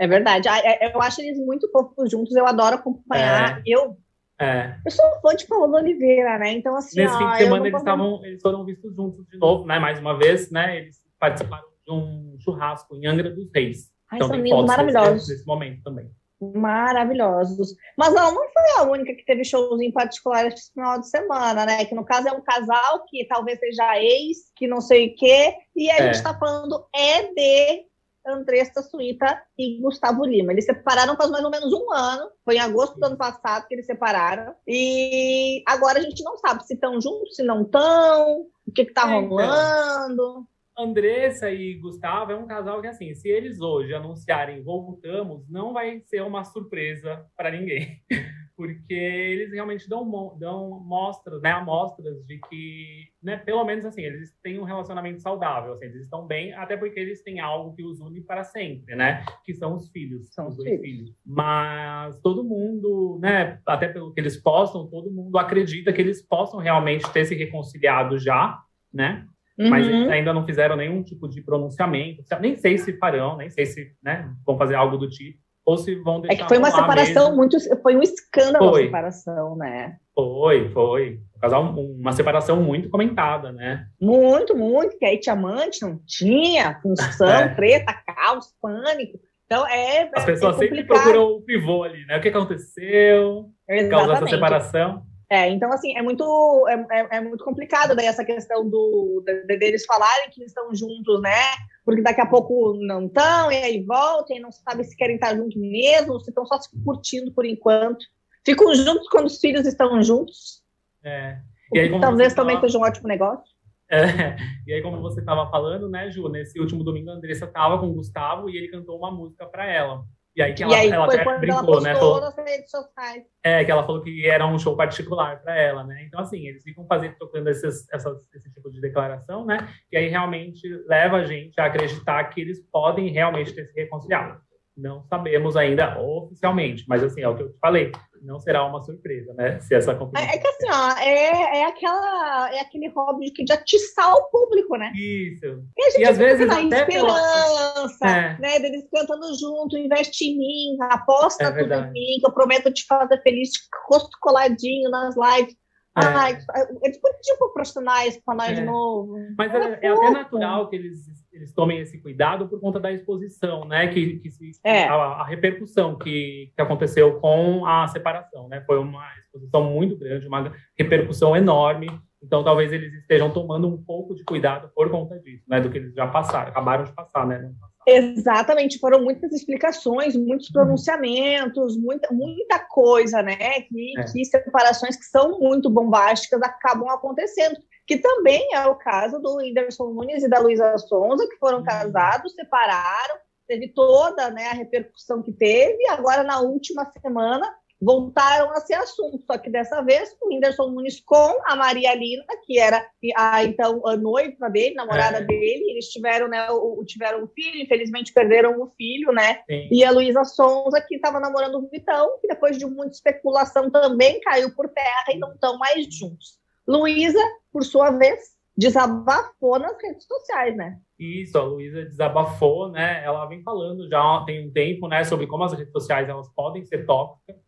É 0.00 0.08
verdade. 0.08 0.48
É, 0.48 0.92
eu 0.92 1.00
acho 1.00 1.20
eles 1.20 1.38
muito 1.38 1.70
fofos 1.70 2.10
juntos, 2.10 2.34
eu 2.34 2.46
adoro 2.46 2.74
acompanhar. 2.74 3.58
É. 3.58 3.62
Eu 3.66 3.96
é. 4.40 4.74
Eu 4.86 4.90
sou 4.90 5.04
fã 5.20 5.36
de 5.36 5.46
Paulo 5.46 5.76
Oliveira, 5.76 6.38
né? 6.38 6.52
Então, 6.52 6.74
assim. 6.74 6.98
Nesse 6.98 7.16
fim 7.18 7.28
de 7.28 7.36
semana 7.36 7.66
eles, 7.66 7.78
estavam, 7.78 8.24
eles 8.24 8.40
foram 8.40 8.64
vistos 8.64 8.96
juntos 8.96 9.26
de 9.26 9.36
novo, 9.36 9.66
né? 9.66 9.78
Mais 9.78 10.00
uma 10.00 10.16
vez, 10.16 10.50
né? 10.50 10.78
Eles 10.78 10.96
participaram 11.18 11.68
de 11.86 11.92
um 11.92 12.36
churrasco 12.40 12.96
em 12.96 13.06
Angra 13.06 13.30
dos 13.30 13.50
Reis. 13.54 13.90
Ai, 14.10 14.18
então, 14.18 14.28
são 14.28 14.36
lindos, 14.36 14.66
maravilhosos. 14.66 15.28
Nesse 15.28 15.46
momento 15.46 15.82
também. 15.82 16.10
Maravilhosos. 16.40 17.74
Mas 17.98 18.14
ela 18.14 18.32
não 18.32 18.42
foi 18.50 18.78
a 18.78 18.82
única 18.90 19.14
que 19.14 19.26
teve 19.26 19.44
shows 19.44 19.78
em 19.80 19.92
particular 19.92 20.46
esse 20.46 20.72
final 20.72 20.98
de 20.98 21.08
semana, 21.08 21.66
né? 21.66 21.84
Que 21.84 21.94
no 21.94 22.04
caso 22.04 22.28
é 22.28 22.32
um 22.32 22.40
casal 22.40 23.04
que 23.06 23.26
talvez 23.26 23.58
seja 23.58 24.02
ex, 24.02 24.50
que 24.56 24.66
não 24.66 24.80
sei 24.80 25.08
o 25.08 25.16
quê. 25.16 25.54
E 25.76 25.90
a 25.90 25.96
é. 25.96 26.02
gente 26.04 26.14
está 26.14 26.36
falando 26.38 26.86
é 26.94 27.32
de 27.34 27.84
Andressa 28.26 28.82
Suíta 28.82 29.42
e 29.58 29.80
Gustavo 29.82 30.24
Lima. 30.24 30.52
Eles 30.52 30.64
separaram 30.64 31.14
faz 31.14 31.30
mais 31.30 31.44
ou 31.44 31.50
menos 31.50 31.72
um 31.74 31.92
ano. 31.92 32.30
Foi 32.42 32.56
em 32.56 32.60
agosto 32.60 32.98
do 32.98 33.04
ano 33.04 33.18
passado 33.18 33.66
que 33.66 33.74
eles 33.74 33.86
separaram. 33.86 34.54
E 34.66 35.62
agora 35.66 35.98
a 35.98 36.02
gente 36.02 36.24
não 36.24 36.38
sabe 36.38 36.64
se 36.64 36.72
estão 36.72 36.98
juntos, 37.00 37.36
se 37.36 37.42
não 37.42 37.62
estão, 37.62 38.46
o 38.66 38.72
que 38.74 38.82
está 38.82 39.02
é, 39.12 39.18
então. 39.18 39.28
rolando. 39.28 40.46
Andressa 40.80 41.50
e 41.50 41.74
Gustavo 41.74 42.32
é 42.32 42.36
um 42.36 42.46
casal 42.46 42.80
que, 42.80 42.86
assim, 42.86 43.14
se 43.14 43.28
eles 43.28 43.60
hoje 43.60 43.94
anunciarem 43.94 44.62
voltamos, 44.62 45.48
não 45.48 45.72
vai 45.72 46.00
ser 46.00 46.22
uma 46.22 46.44
surpresa 46.44 47.24
para 47.36 47.50
ninguém. 47.50 48.02
Porque 48.56 48.92
eles 48.92 49.52
realmente 49.52 49.88
dão, 49.88 50.36
dão 50.38 50.80
mostras, 50.80 51.40
né, 51.40 51.50
amostras 51.50 52.22
de 52.26 52.38
que, 52.46 53.08
né, 53.22 53.38
pelo 53.38 53.64
menos 53.64 53.86
assim, 53.86 54.02
eles 54.02 54.36
têm 54.42 54.58
um 54.58 54.64
relacionamento 54.64 55.22
saudável, 55.22 55.72
assim, 55.72 55.86
eles 55.86 56.02
estão 56.02 56.26
bem, 56.26 56.52
até 56.52 56.76
porque 56.76 57.00
eles 57.00 57.22
têm 57.22 57.40
algo 57.40 57.74
que 57.74 57.82
os 57.82 58.00
une 58.00 58.20
para 58.20 58.44
sempre, 58.44 58.94
né, 58.94 59.24
que 59.46 59.54
são 59.54 59.76
os 59.76 59.88
filhos, 59.88 60.28
são 60.34 60.48
os 60.48 60.56
dois 60.58 60.68
filhos. 60.68 60.82
filhos. 60.82 61.16
Mas 61.24 62.20
todo 62.20 62.44
mundo, 62.44 63.18
né, 63.22 63.58
até 63.64 63.88
pelo 63.88 64.12
que 64.12 64.20
eles 64.20 64.36
postam, 64.36 64.86
todo 64.88 65.10
mundo 65.10 65.38
acredita 65.38 65.90
que 65.90 66.02
eles 66.02 66.20
possam 66.20 66.60
realmente 66.60 67.10
ter 67.14 67.24
se 67.24 67.34
reconciliado 67.34 68.18
já, 68.18 68.62
né, 68.92 69.26
Uhum. 69.60 69.68
Mas 69.68 69.86
eles 69.86 70.08
ainda 70.08 70.32
não 70.32 70.46
fizeram 70.46 70.74
nenhum 70.74 71.02
tipo 71.02 71.28
de 71.28 71.42
pronunciamento. 71.42 72.22
Nem 72.40 72.56
sei 72.56 72.78
se 72.78 72.96
farão, 72.96 73.36
nem 73.36 73.50
sei 73.50 73.66
se 73.66 73.92
né, 74.02 74.32
vão 74.46 74.56
fazer 74.56 74.74
algo 74.74 74.96
do 74.96 75.06
tipo. 75.06 75.38
Ou 75.66 75.76
se 75.76 75.94
vão 75.96 76.22
deixar. 76.22 76.34
É 76.34 76.42
que 76.42 76.48
foi 76.48 76.56
uma 76.56 76.70
separação 76.70 77.24
mesmo. 77.24 77.36
muito. 77.36 77.82
Foi 77.82 77.94
um 77.94 78.02
escândalo 78.02 78.70
foi. 78.70 78.82
a 78.82 78.84
separação, 78.86 79.56
né? 79.56 79.96
Foi, 80.14 80.70
foi. 80.70 81.20
casal, 81.38 81.74
uma 81.74 82.12
separação 82.12 82.62
muito 82.62 82.88
comentada, 82.88 83.52
né? 83.52 83.86
Muito, 84.00 84.56
muito, 84.56 84.96
que 84.96 85.04
aí 85.04 85.20
tinha 85.20 85.34
amante, 85.34 85.82
não 85.82 86.00
tinha, 86.06 86.80
função, 86.80 87.28
é. 87.28 87.54
treta, 87.54 87.92
caos, 87.92 88.46
pânico. 88.62 89.18
Então 89.44 89.66
é. 89.68 90.10
As 90.14 90.24
pessoas 90.24 90.56
é 90.56 90.58
sempre 90.60 90.84
procuram 90.84 91.34
o 91.34 91.42
pivô 91.42 91.82
ali, 91.82 92.06
né? 92.06 92.16
O 92.16 92.20
que 92.22 92.28
aconteceu? 92.28 93.50
Exatamente. 93.68 93.90
Causou 93.90 94.14
essa 94.14 94.26
separação. 94.28 95.09
É, 95.32 95.48
então, 95.48 95.72
assim, 95.72 95.96
é 95.96 96.02
muito, 96.02 96.24
é, 96.68 96.86
é, 96.90 97.18
é 97.18 97.20
muito 97.20 97.44
complicado 97.44 97.94
daí 97.94 98.06
essa 98.06 98.24
questão 98.24 98.68
do, 98.68 99.22
de, 99.24 99.56
deles 99.58 99.86
falarem 99.86 100.28
que 100.30 100.42
estão 100.42 100.74
juntos, 100.74 101.22
né? 101.22 101.54
Porque 101.84 102.02
daqui 102.02 102.20
a 102.20 102.26
pouco 102.26 102.74
não 102.74 103.06
estão, 103.06 103.52
e 103.52 103.54
aí 103.54 103.80
voltam, 103.84 104.36
e 104.36 104.40
não 104.40 104.50
sabe 104.50 104.82
se 104.82 104.96
querem 104.96 105.14
estar 105.14 105.36
juntos 105.36 105.54
mesmo, 105.54 106.18
se 106.18 106.30
estão 106.30 106.44
só 106.44 106.58
se 106.60 106.68
curtindo 106.84 107.32
por 107.32 107.46
enquanto. 107.46 108.04
Ficam 108.44 108.74
juntos 108.74 109.08
quando 109.08 109.26
os 109.26 109.38
filhos 109.38 109.66
estão 109.66 110.02
juntos. 110.02 110.64
É. 111.04 111.38
E 111.72 111.78
aí, 111.78 112.00
talvez 112.00 112.34
também 112.34 112.58
seja 112.58 112.78
um 112.78 112.82
ótimo 112.82 113.06
negócio. 113.06 113.54
É. 113.88 114.36
E 114.66 114.72
aí, 114.72 114.82
como 114.82 115.00
você 115.00 115.20
estava 115.20 115.50
falando, 115.50 115.88
né, 115.88 116.10
Ju, 116.10 116.28
nesse 116.28 116.60
último 116.60 116.84
domingo 116.84 117.10
a 117.10 117.14
Andressa 117.14 117.44
estava 117.44 117.78
com 117.78 117.86
o 117.86 117.94
Gustavo 117.94 118.48
e 118.48 118.56
ele 118.56 118.68
cantou 118.68 118.96
uma 118.96 119.10
música 119.10 119.46
para 119.46 119.66
ela. 119.66 120.04
E 120.40 120.42
aí 120.42 120.54
que 120.54 120.62
ela, 120.62 120.74
aí, 120.74 120.88
ela 120.88 121.04
até 121.04 121.38
brincou, 121.38 121.74
ela 121.74 121.80
né? 121.82 121.94
Falou, 121.94 122.18
nas 122.18 122.34
redes 122.34 122.70
sociais. 122.70 123.24
É, 123.44 123.62
que 123.62 123.70
ela 123.70 123.84
falou 123.84 124.02
que 124.02 124.26
era 124.26 124.46
um 124.46 124.58
show 124.58 124.74
particular 124.74 125.42
para 125.42 125.54
ela, 125.54 125.84
né? 125.84 126.02
Então, 126.06 126.18
assim, 126.18 126.46
eles 126.48 126.62
ficam 126.62 126.86
fazendo, 126.86 127.14
trocando 127.16 127.50
esses, 127.50 127.86
essas, 127.92 128.26
esse 128.32 128.50
tipo 128.50 128.70
de 128.70 128.80
declaração, 128.80 129.44
né? 129.44 129.68
E 129.92 129.98
aí 129.98 130.08
realmente 130.08 130.66
leva 130.88 131.18
a 131.18 131.24
gente 131.26 131.60
a 131.60 131.66
acreditar 131.66 132.24
que 132.24 132.40
eles 132.40 132.58
podem 132.72 133.10
realmente 133.10 133.54
ter 133.54 133.66
se 133.66 133.74
reconciliado. 133.78 134.40
Não 134.74 135.02
sabemos 135.02 135.58
ainda 135.58 136.00
oficialmente, 136.00 136.86
mas 136.88 137.04
assim, 137.04 137.20
é 137.20 137.28
o 137.28 137.36
que 137.36 137.42
eu 137.42 137.52
te 137.52 137.58
falei, 137.58 137.92
não 138.22 138.38
será 138.38 138.64
uma 138.66 138.80
surpresa, 138.80 139.32
né? 139.34 139.60
Se 139.60 139.74
essa 139.74 139.92
É, 140.16 140.36
é 140.36 140.38
que 140.38 140.46
assim, 140.46 140.66
ó, 140.70 140.98
é, 140.98 141.58
é, 141.60 141.64
aquela, 141.66 142.54
é 142.54 142.60
aquele 142.60 142.88
hobby 142.88 143.30
que 143.30 143.44
de 143.44 143.52
atiçar 143.52 144.14
o 144.14 144.30
público, 144.30 144.76
né? 144.76 144.92
Isso. 144.94 145.46
E, 145.76 145.84
a 145.84 145.90
gente 145.90 146.00
e 146.00 146.04
às 146.04 146.18
vezes 146.18 146.48
até 146.48 146.80
esperança, 146.80 147.98
pela... 148.00 148.16
é. 148.16 148.38
né? 148.38 148.60
Deles 148.60 148.88
cantando 148.92 149.26
junto, 149.38 149.76
investe 149.76 150.24
em 150.24 150.38
mim, 150.38 150.76
aposta 150.90 151.44
é 151.44 151.50
tudo 151.50 151.74
em 151.74 151.92
mim, 151.92 152.18
que 152.20 152.26
eu 152.26 152.32
prometo 152.32 152.72
te 152.72 152.84
fazer 152.86 153.20
feliz, 153.22 153.50
rosto 153.88 154.16
coladinho 154.20 154.90
nas 154.90 155.14
lives. 155.16 155.54
É. 155.98 156.04
Ai, 156.04 156.38
eles 156.82 157.00
podiam 157.00 157.38
pôr 157.38 157.52
profissionais 157.52 158.20
para 158.24 158.34
nós 158.34 158.50
é. 158.50 158.54
de 158.54 158.62
novo. 158.62 159.16
Mas 159.36 159.52
é, 159.52 159.80
é, 159.82 159.88
até 159.88 160.10
natural 160.10 160.68
que 160.68 160.76
eles, 160.76 161.06
eles 161.40 161.54
tomem 161.54 161.80
esse 161.80 161.98
cuidado 161.98 162.46
por 162.46 162.60
conta 162.60 162.78
da 162.78 162.92
exposição, 162.92 163.64
né? 163.64 163.88
Que, 163.88 164.18
que 164.18 164.30
se, 164.30 164.52
é. 164.62 164.84
a, 164.84 164.94
a, 164.94 165.24
repercussão 165.24 165.96
que, 165.96 166.52
que 166.54 166.60
aconteceu 166.62 167.18
com 167.18 167.64
a 167.64 167.88
separação, 167.88 168.46
né? 168.48 168.62
Foi 168.66 168.78
uma 168.78 169.06
exposição 169.18 169.64
muito 169.64 169.96
grande, 169.96 170.26
uma 170.26 170.52
repercussão 170.78 171.34
enorme. 171.34 171.88
Então, 172.22 172.44
talvez 172.44 172.70
eles 172.70 172.92
estejam 172.92 173.30
tomando 173.30 173.66
um 173.66 173.82
pouco 173.82 174.14
de 174.14 174.22
cuidado 174.22 174.70
por 174.74 174.90
conta 174.90 175.18
disso, 175.18 175.44
né? 175.48 175.60
Do 175.60 175.70
que 175.70 175.78
eles 175.78 175.94
já 175.94 176.06
passaram, 176.06 176.50
acabaram 176.50 176.84
de 176.84 176.92
passar, 176.92 177.26
né? 177.26 177.50
Exatamente, 177.86 178.78
foram 178.78 179.02
muitas 179.02 179.32
explicações, 179.32 180.14
muitos 180.14 180.48
uhum. 180.48 180.52
pronunciamentos, 180.52 181.78
muita, 181.78 182.12
muita 182.12 182.58
coisa, 182.58 183.22
né? 183.22 183.62
Que, 183.62 183.98
é. 183.98 184.04
que 184.04 184.24
separações 184.26 184.96
que 184.96 185.06
são 185.06 185.40
muito 185.40 185.70
bombásticas 185.70 186.42
acabam 186.42 186.88
acontecendo. 186.90 187.56
Que 187.90 187.98
também 187.98 188.54
é 188.54 188.64
o 188.66 188.76
caso 188.76 189.18
do 189.18 189.38
Whindersson 189.38 189.92
Nunes 189.92 190.22
e 190.22 190.28
da 190.28 190.38
Luísa 190.38 190.78
Sonza, 190.78 191.26
que 191.28 191.36
foram 191.38 191.58
uhum. 191.58 191.64
casados, 191.64 192.32
separaram, 192.34 193.16
teve 193.48 193.66
toda 193.66 194.30
né, 194.30 194.46
a 194.46 194.52
repercussão 194.52 195.20
que 195.20 195.32
teve, 195.32 195.88
agora 195.88 196.22
na 196.22 196.38
última 196.38 196.88
semana 197.02 197.52
voltaram 197.82 198.52
a 198.52 198.60
ser 198.60 198.74
assunto, 198.74 199.24
só 199.26 199.36
que 199.36 199.50
dessa 199.50 199.82
vez 199.82 200.16
o 200.22 200.28
Whindersson 200.28 200.68
Nunes 200.68 201.00
com 201.00 201.36
a 201.44 201.56
Maria 201.56 201.92
Lina, 201.96 202.24
que 202.46 202.60
era 202.60 202.86
a 203.16 203.42
então 203.42 203.84
a 203.84 203.96
noiva 203.96 204.48
dele, 204.48 204.76
namorada 204.76 205.18
é. 205.18 205.24
dele, 205.24 205.72
eles 205.72 205.88
tiveram, 205.88 206.28
né, 206.28 206.48
o, 206.48 206.84
tiveram 206.84 207.24
um 207.24 207.26
filho, 207.26 207.60
infelizmente 207.60 208.12
perderam 208.12 208.62
o 208.62 208.70
filho, 208.76 209.10
né? 209.10 209.42
Sim. 209.50 209.68
E 209.68 209.82
a 209.82 209.90
Luísa 209.90 210.22
Sonza, 210.22 210.80
que 210.80 210.94
estava 210.94 211.18
namorando 211.18 211.56
o 211.56 211.68
Vitão, 211.68 212.20
que 212.20 212.28
depois 212.28 212.56
de 212.56 212.66
muita 212.66 212.92
especulação 212.92 213.68
também 213.68 214.20
caiu 214.20 214.54
por 214.54 214.68
terra 214.68 215.06
e 215.12 215.18
não 215.18 215.32
estão 215.32 215.58
mais 215.58 215.92
juntos. 215.92 216.38
Luísa, 216.70 217.18
por 217.52 217.64
sua 217.64 217.90
vez, 217.90 218.20
desabafou 218.56 219.58
nas 219.58 219.76
redes 219.82 220.06
sociais, 220.06 220.56
né? 220.56 220.78
Isso, 220.96 221.36
a 221.36 221.42
Luísa 221.42 221.82
desabafou, 221.84 222.70
né? 222.70 223.02
Ela 223.02 223.26
vem 223.26 223.42
falando 223.42 223.88
já 223.88 224.22
tem 224.24 224.46
um 224.46 224.52
tempo, 224.52 224.86
né, 224.86 225.02
sobre 225.02 225.26
como 225.26 225.42
as 225.42 225.52
redes 225.52 225.72
sociais 225.72 226.08
elas 226.08 226.28
podem 226.32 226.64
ser 226.64 226.86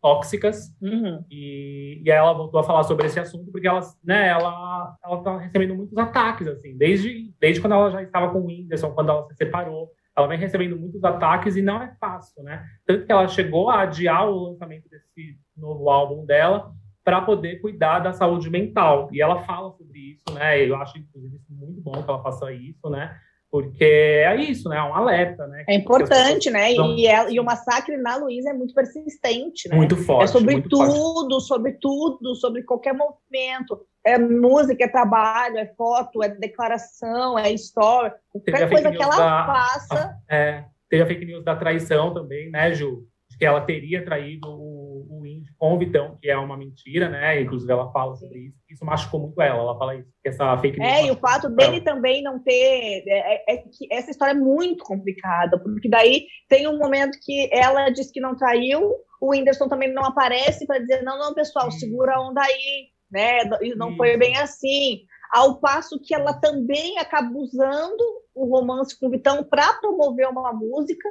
tóxicas. 0.01 0.75
Uhum. 0.81 1.23
E, 1.31 2.03
e 2.05 2.11
aí 2.11 2.17
ela 2.17 2.33
voltou 2.33 2.59
a 2.59 2.65
falar 2.65 2.83
sobre 2.83 3.07
esse 3.07 3.21
assunto 3.21 3.53
porque 3.53 3.69
elas, 3.69 3.97
né, 4.03 4.29
ela 4.29 4.97
ela 5.05 5.23
tá 5.23 5.39
recebendo 5.39 5.77
muitos 5.77 5.97
ataques 5.97 6.49
assim, 6.49 6.77
desde 6.77 7.33
desde 7.39 7.61
quando 7.61 7.75
ela 7.75 7.91
já 7.91 8.03
estava 8.03 8.33
com 8.33 8.41
o 8.41 8.47
Whindersson, 8.47 8.93
quando 8.93 9.11
ela 9.11 9.25
se 9.29 9.37
separou. 9.37 9.91
Ela 10.17 10.27
vem 10.27 10.39
recebendo 10.39 10.79
muitos 10.79 11.03
ataques 11.05 11.57
e 11.57 11.63
não 11.63 11.83
é 11.83 11.95
fácil, 11.99 12.43
né? 12.43 12.67
Tanto 12.85 13.07
que 13.07 13.13
ela 13.13 13.29
chegou 13.29 13.71
a 13.71 13.83
adiar 13.83 14.29
o 14.29 14.51
lançamento 14.51 14.89
desse 14.89 15.39
novo 15.57 15.89
álbum 15.89 16.25
dela 16.27 16.73
para 17.05 17.21
poder 17.21 17.61
cuidar 17.61 17.99
da 17.99 18.13
saúde 18.13 18.49
mental. 18.49 19.09
E 19.13 19.21
ela 19.21 19.43
fala 19.43 19.71
sobre 19.73 19.99
isso, 19.99 20.25
né? 20.33 20.65
Eu 20.65 20.77
acho, 20.77 20.99
inclusive, 20.99 21.41
muito 21.49 21.81
bom 21.81 22.03
que 22.03 22.11
ela 22.11 22.23
faça 22.23 22.53
isso, 22.53 22.89
né? 22.89 23.17
Porque 23.53 23.85
é 23.85 24.35
isso, 24.37 24.67
né? 24.71 24.79
É 24.79 24.83
um 24.83 24.95
alerta, 24.95 25.47
né? 25.47 25.63
É 25.69 25.75
importante, 25.75 26.51
né? 26.51 26.73
E, 26.73 27.07
ela, 27.07 27.31
e 27.31 27.39
o 27.39 27.45
massacre 27.45 27.99
na 27.99 28.17
Luísa 28.17 28.49
é 28.49 28.55
muito 28.55 28.73
persistente, 28.73 29.69
né? 29.69 29.77
Muito 29.77 29.95
forte. 29.95 30.25
É 30.25 30.27
sobre 30.27 30.63
tudo, 30.63 30.89
forte. 30.89 31.47
sobre 31.47 31.73
tudo, 31.73 32.35
sobre 32.35 32.63
qualquer 32.63 32.95
movimento. 32.95 33.85
É 34.05 34.17
música, 34.17 34.85
é 34.85 34.89
trabalho, 34.89 35.59
é 35.59 35.67
foto, 35.77 36.23
é 36.23 36.31
declaração, 36.31 37.39
é 37.39 37.53
história. 37.53 38.15
Qualquer 38.31 38.71
coisa 38.71 38.91
que 38.91 39.03
ela 39.03 39.17
da, 39.17 39.47
faça. 39.47 40.17
É, 40.31 40.65
teve 40.89 41.03
a 41.03 41.07
fake 41.07 41.27
news 41.27 41.45
da 41.45 41.55
traição 41.55 42.15
também, 42.15 42.51
né, 42.51 42.73
Ju? 42.73 43.07
De 43.29 43.37
que 43.37 43.45
ela 43.45 43.61
teria 43.61 44.03
traído 44.03 44.49
o 44.49 44.82
com 45.59 45.75
o 45.75 45.79
Vitão, 45.79 46.17
que 46.21 46.31
é 46.31 46.37
uma 46.37 46.57
mentira, 46.57 47.09
né? 47.09 47.41
Inclusive 47.41 47.73
ela 47.73 47.91
fala 47.93 48.15
sobre 48.17 48.39
isso. 48.49 48.59
Isso 48.71 48.85
machucou 48.85 49.21
muito 49.21 49.41
ela. 49.41 49.59
Ela 49.59 49.79
fala 49.79 49.97
isso, 49.97 50.09
que 50.23 50.29
essa 50.29 50.57
fake 50.59 50.79
news. 50.79 50.93
É, 50.93 51.07
e 51.07 51.11
o 51.11 51.17
fato 51.17 51.49
dele 51.49 51.77
ela. 51.77 51.85
também 51.85 52.23
não 52.23 52.39
ter. 52.39 53.05
É, 53.07 53.55
é, 53.55 53.57
que 53.59 53.87
essa 53.91 54.11
história 54.11 54.33
é 54.33 54.35
muito 54.35 54.85
complicada, 54.85 55.59
porque 55.59 55.89
daí 55.89 56.27
tem 56.49 56.67
um 56.67 56.79
momento 56.79 57.19
que 57.23 57.49
ela 57.53 57.91
diz 57.91 58.11
que 58.11 58.21
não 58.21 58.37
traiu, 58.37 58.95
o 59.21 59.31
Whindersson 59.31 59.69
também 59.69 59.93
não 59.93 60.05
aparece 60.05 60.67
para 60.67 60.79
dizer: 60.79 61.03
não, 61.03 61.19
não, 61.19 61.35
pessoal, 61.35 61.71
segura 61.71 62.17
a 62.17 62.21
onda 62.21 62.41
aí, 62.41 62.89
né? 63.11 63.41
E 63.63 63.75
não 63.75 63.97
foi 63.97 64.17
bem 64.17 64.37
assim. 64.39 65.01
Ao 65.33 65.61
passo 65.61 65.99
que 65.99 66.15
ela 66.15 66.35
também 66.35 66.99
acaba 66.99 67.31
usando 67.35 68.03
o 68.35 68.47
romance 68.47 68.99
com 68.99 69.07
o 69.07 69.11
Vitão 69.11 69.43
para 69.45 69.73
promover 69.75 70.29
uma 70.29 70.53
música 70.53 71.09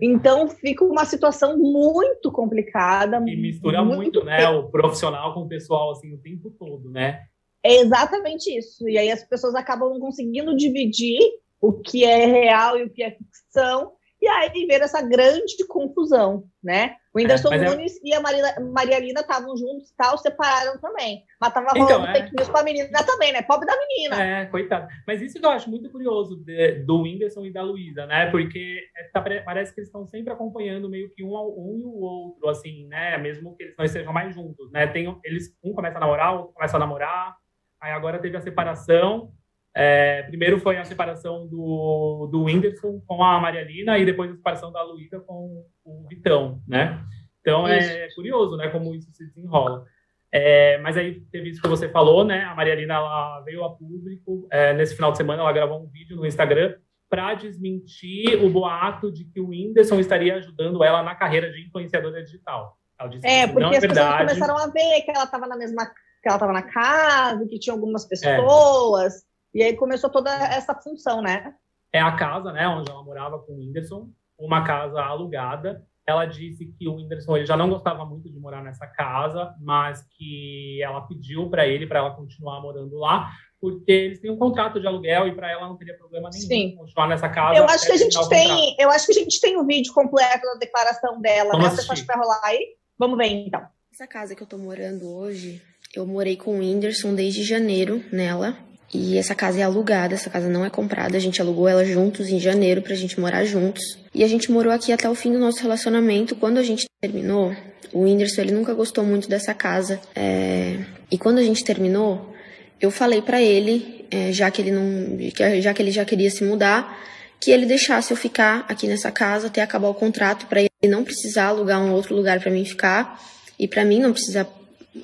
então 0.00 0.48
fica 0.48 0.84
uma 0.84 1.04
situação 1.04 1.58
muito 1.58 2.30
complicada. 2.30 3.16
E 3.26 3.36
mistura 3.36 3.82
muito, 3.82 3.96
muito 3.96 4.24
né? 4.24 4.48
O 4.48 4.70
profissional 4.70 5.34
com 5.34 5.40
o 5.40 5.48
pessoal 5.48 5.92
assim 5.92 6.12
o 6.12 6.18
tempo 6.18 6.50
todo, 6.50 6.90
né? 6.90 7.22
É 7.62 7.80
exatamente 7.80 8.56
isso. 8.56 8.88
E 8.88 8.96
aí 8.96 9.10
as 9.10 9.24
pessoas 9.24 9.54
acabam 9.54 9.98
conseguindo 9.98 10.56
dividir 10.56 11.18
o 11.60 11.72
que 11.72 12.04
é 12.04 12.26
real 12.26 12.78
e 12.78 12.84
o 12.84 12.90
que 12.90 13.02
é 13.02 13.10
ficção 13.10 13.92
e 14.20 14.26
aí 14.26 14.66
ver 14.66 14.80
essa 14.80 15.00
grande 15.00 15.64
confusão, 15.66 16.44
né? 16.62 16.96
O 17.18 17.20
Whindersson 17.20 17.52
é, 17.52 17.58
Nunes 17.58 17.96
é... 17.96 18.00
e 18.04 18.14
a 18.14 18.20
Maria, 18.20 18.60
Maria 18.72 19.00
Lina 19.00 19.20
estavam 19.20 19.56
juntos 19.56 19.90
e 19.90 19.96
tal, 19.96 20.16
separaram 20.18 20.78
também. 20.78 21.24
Mas 21.40 21.52
tava 21.52 21.70
rolando 21.70 21.90
então, 21.90 22.06
é... 22.06 22.12
fake 22.12 22.36
news 22.36 22.48
com 22.48 22.58
a 22.58 22.62
menina 22.62 23.04
também, 23.04 23.32
né? 23.32 23.42
Pobre 23.42 23.66
da 23.66 23.76
menina. 23.76 24.22
É, 24.22 24.46
coitado. 24.46 24.88
Mas 25.06 25.20
isso 25.20 25.38
que 25.38 25.44
eu 25.44 25.50
acho 25.50 25.68
muito 25.68 25.90
curioso 25.90 26.36
de, 26.36 26.74
do 26.84 27.02
Whindersson 27.02 27.44
e 27.44 27.52
da 27.52 27.62
Luísa, 27.62 28.06
né? 28.06 28.30
Porque 28.30 28.80
é, 28.96 29.04
tá, 29.12 29.20
parece 29.44 29.74
que 29.74 29.80
eles 29.80 29.88
estão 29.88 30.06
sempre 30.06 30.32
acompanhando 30.32 30.88
meio 30.88 31.10
que 31.10 31.24
um, 31.24 31.34
um 31.34 31.76
e 31.76 31.84
o 31.84 31.98
outro, 32.00 32.48
assim, 32.48 32.86
né? 32.86 33.18
Mesmo 33.18 33.56
que 33.56 33.64
eles 33.64 33.76
não 33.76 33.84
estejam 33.84 34.12
mais 34.12 34.34
juntos, 34.34 34.70
né? 34.70 34.86
Tem, 34.86 35.18
eles, 35.24 35.56
um 35.62 35.72
começa 35.72 35.96
a 35.96 36.00
namorar, 36.00 36.34
outro 36.34 36.54
começa 36.54 36.76
a 36.76 36.80
namorar, 36.80 37.36
aí 37.80 37.92
agora 37.92 38.18
teve 38.18 38.36
a 38.36 38.40
separação, 38.40 39.32
é, 39.74 40.22
primeiro 40.24 40.58
foi 40.58 40.76
a 40.76 40.84
separação 40.84 41.46
do, 41.46 42.28
do 42.30 42.44
Whindersson 42.44 43.00
com 43.06 43.22
a 43.22 43.40
Maria 43.40 43.62
Lina 43.62 43.98
e 43.98 44.04
depois 44.04 44.30
a 44.30 44.36
separação 44.36 44.72
da 44.72 44.82
Luísa 44.82 45.20
com 45.20 45.64
o 45.84 46.06
Vitão, 46.08 46.60
né? 46.66 47.00
Então 47.40 47.66
é 47.66 47.78
isso. 47.78 47.90
é 47.90 48.08
curioso, 48.14 48.56
né, 48.56 48.68
como 48.68 48.94
isso 48.94 49.10
se 49.12 49.26
desenrola. 49.26 49.84
É, 50.30 50.76
mas 50.78 50.96
aí 50.96 51.20
teve 51.32 51.50
isso 51.50 51.62
que 51.62 51.68
você 51.68 51.88
falou, 51.88 52.24
né? 52.24 52.44
A 52.44 52.54
Maria 52.54 52.74
Lina 52.74 52.94
ela 52.94 53.40
veio 53.42 53.64
a 53.64 53.70
público 53.70 54.46
é, 54.50 54.74
nesse 54.74 54.94
final 54.94 55.10
de 55.10 55.16
semana, 55.16 55.42
ela 55.42 55.52
gravou 55.52 55.82
um 55.82 55.88
vídeo 55.88 56.16
no 56.16 56.26
Instagram 56.26 56.74
para 57.08 57.34
desmentir 57.34 58.44
o 58.44 58.50
boato 58.50 59.10
de 59.10 59.24
que 59.24 59.40
o 59.40 59.48
Whindersson 59.48 59.98
estaria 59.98 60.36
ajudando 60.36 60.84
ela 60.84 61.02
na 61.02 61.14
carreira 61.14 61.50
de 61.50 61.66
influenciadora 61.66 62.22
digital. 62.22 62.76
é, 63.22 63.46
porque 63.46 63.62
não 63.62 63.72
é 63.72 63.76
as 63.76 63.80
verdade. 63.80 64.26
pessoas 64.26 64.38
começaram 64.38 64.58
a 64.58 64.66
ver 64.66 65.02
que 65.02 65.10
ela 65.10 65.24
estava 65.24 65.46
na 65.46 65.56
mesma, 65.56 65.86
que 65.86 66.28
ela 66.28 66.36
estava 66.36 66.52
na 66.52 66.62
casa, 66.62 67.46
que 67.46 67.58
tinha 67.58 67.72
algumas 67.72 68.04
é. 68.04 68.08
pessoas. 68.08 69.27
E 69.54 69.62
aí 69.62 69.76
começou 69.76 70.10
toda 70.10 70.30
essa 70.30 70.74
função, 70.74 71.22
né? 71.22 71.54
É 71.92 72.00
a 72.00 72.12
casa, 72.12 72.52
né, 72.52 72.68
onde 72.68 72.90
ela 72.90 73.02
morava 73.02 73.38
com 73.38 73.52
o 73.52 73.56
Whindersson, 73.56 74.10
uma 74.38 74.64
casa 74.64 75.00
alugada. 75.00 75.82
Ela 76.06 76.24
disse 76.24 76.66
que 76.66 76.88
o 76.88 76.96
Whindersson 76.96 77.36
ele 77.36 77.46
já 77.46 77.56
não 77.56 77.68
gostava 77.68 78.04
muito 78.04 78.30
de 78.30 78.38
morar 78.38 78.62
nessa 78.62 78.86
casa, 78.86 79.54
mas 79.60 80.02
que 80.16 80.82
ela 80.82 81.02
pediu 81.02 81.50
para 81.50 81.66
ele 81.66 81.86
para 81.86 81.98
ela 81.98 82.14
continuar 82.14 82.60
morando 82.62 82.96
lá, 82.96 83.30
porque 83.60 83.90
eles 83.92 84.20
têm 84.20 84.30
um 84.30 84.38
contrato 84.38 84.80
de 84.80 84.86
aluguel 84.86 85.28
e 85.28 85.34
para 85.34 85.50
ela 85.50 85.66
não 85.66 85.76
teria 85.76 85.96
problema 85.98 86.30
nenhum 86.30 86.46
Sim. 86.46 86.76
continuar 86.76 87.08
nessa 87.08 87.28
casa. 87.28 87.58
Eu 87.58 87.64
acho 87.64 87.86
que 87.86 87.92
a 87.92 87.96
gente 87.96 88.28
tem, 88.28 88.76
eu 88.78 88.90
acho 88.90 89.06
que 89.06 89.12
a 89.12 89.22
gente 89.22 89.40
tem 89.40 89.56
o 89.56 89.62
um 89.62 89.66
vídeo 89.66 89.92
completo 89.92 90.46
da 90.46 90.54
declaração 90.54 91.20
dela, 91.20 91.50
Vamos 91.52 91.66
né? 91.66 91.72
Assistir. 91.72 91.96
Você 91.96 92.04
vai 92.04 92.16
rolar 92.16 92.40
aí? 92.42 92.76
Vamos 92.98 93.18
ver 93.18 93.26
então. 93.26 93.66
Essa 93.92 94.06
casa 94.06 94.34
que 94.34 94.42
eu 94.42 94.46
tô 94.46 94.56
morando 94.56 95.12
hoje, 95.12 95.60
eu 95.94 96.06
morei 96.06 96.36
com 96.36 96.56
o 96.56 96.58
Whindersson 96.60 97.14
desde 97.14 97.42
janeiro 97.42 98.02
nela. 98.12 98.67
E 98.92 99.18
essa 99.18 99.34
casa 99.34 99.60
é 99.60 99.62
alugada, 99.62 100.14
essa 100.14 100.30
casa 100.30 100.48
não 100.48 100.64
é 100.64 100.70
comprada. 100.70 101.16
A 101.16 101.20
gente 101.20 101.40
alugou 101.42 101.68
ela 101.68 101.84
juntos 101.84 102.28
em 102.28 102.40
janeiro 102.40 102.80
pra 102.80 102.94
gente 102.94 103.20
morar 103.20 103.44
juntos. 103.44 103.98
E 104.14 104.24
a 104.24 104.28
gente 104.28 104.50
morou 104.50 104.72
aqui 104.72 104.92
até 104.92 105.08
o 105.08 105.14
fim 105.14 105.32
do 105.32 105.38
nosso 105.38 105.62
relacionamento. 105.62 106.34
Quando 106.34 106.58
a 106.58 106.62
gente 106.62 106.86
terminou, 107.00 107.54
o 107.92 108.04
Whindersson 108.04 108.40
ele 108.40 108.52
nunca 108.52 108.72
gostou 108.72 109.04
muito 109.04 109.28
dessa 109.28 109.52
casa. 109.52 110.00
É... 110.14 110.78
E 111.10 111.18
quando 111.18 111.38
a 111.38 111.42
gente 111.42 111.62
terminou, 111.64 112.34
eu 112.80 112.90
falei 112.90 113.20
para 113.20 113.42
ele, 113.42 114.06
é, 114.10 114.32
já 114.32 114.50
que 114.50 114.62
ele 114.62 114.70
não, 114.70 115.18
já 115.60 115.74
que 115.74 115.82
ele 115.82 115.90
já 115.90 116.04
queria 116.04 116.30
se 116.30 116.44
mudar, 116.44 116.98
que 117.40 117.50
ele 117.50 117.66
deixasse 117.66 118.12
eu 118.12 118.16
ficar 118.16 118.64
aqui 118.68 118.86
nessa 118.86 119.10
casa 119.10 119.46
até 119.46 119.62
acabar 119.62 119.88
o 119.88 119.94
contrato 119.94 120.46
para 120.46 120.60
ele 120.60 120.70
não 120.86 121.04
precisar 121.04 121.46
alugar 121.46 121.80
um 121.80 121.92
outro 121.92 122.14
lugar 122.14 122.40
para 122.40 122.50
mim 122.50 122.64
ficar 122.64 123.20
e 123.58 123.66
para 123.68 123.84
mim 123.84 124.00
não 124.00 124.12
precisar 124.12 124.46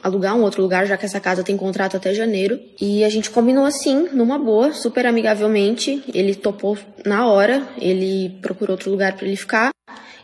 alugar 0.02 0.34
um 0.36 0.42
outro 0.42 0.62
lugar, 0.62 0.86
já 0.86 0.96
que 0.96 1.06
essa 1.06 1.20
casa 1.20 1.42
tem 1.42 1.56
contrato 1.56 1.96
até 1.96 2.14
janeiro. 2.14 2.58
E 2.80 3.04
a 3.04 3.08
gente 3.08 3.30
combinou 3.30 3.64
assim, 3.64 4.08
numa 4.12 4.38
boa, 4.38 4.72
super 4.72 5.06
amigavelmente. 5.06 6.02
Ele 6.12 6.34
topou 6.34 6.78
na 7.04 7.26
hora, 7.26 7.66
ele 7.78 8.38
procurou 8.40 8.74
outro 8.74 8.90
lugar 8.90 9.16
para 9.16 9.26
ele 9.26 9.36
ficar. 9.36 9.73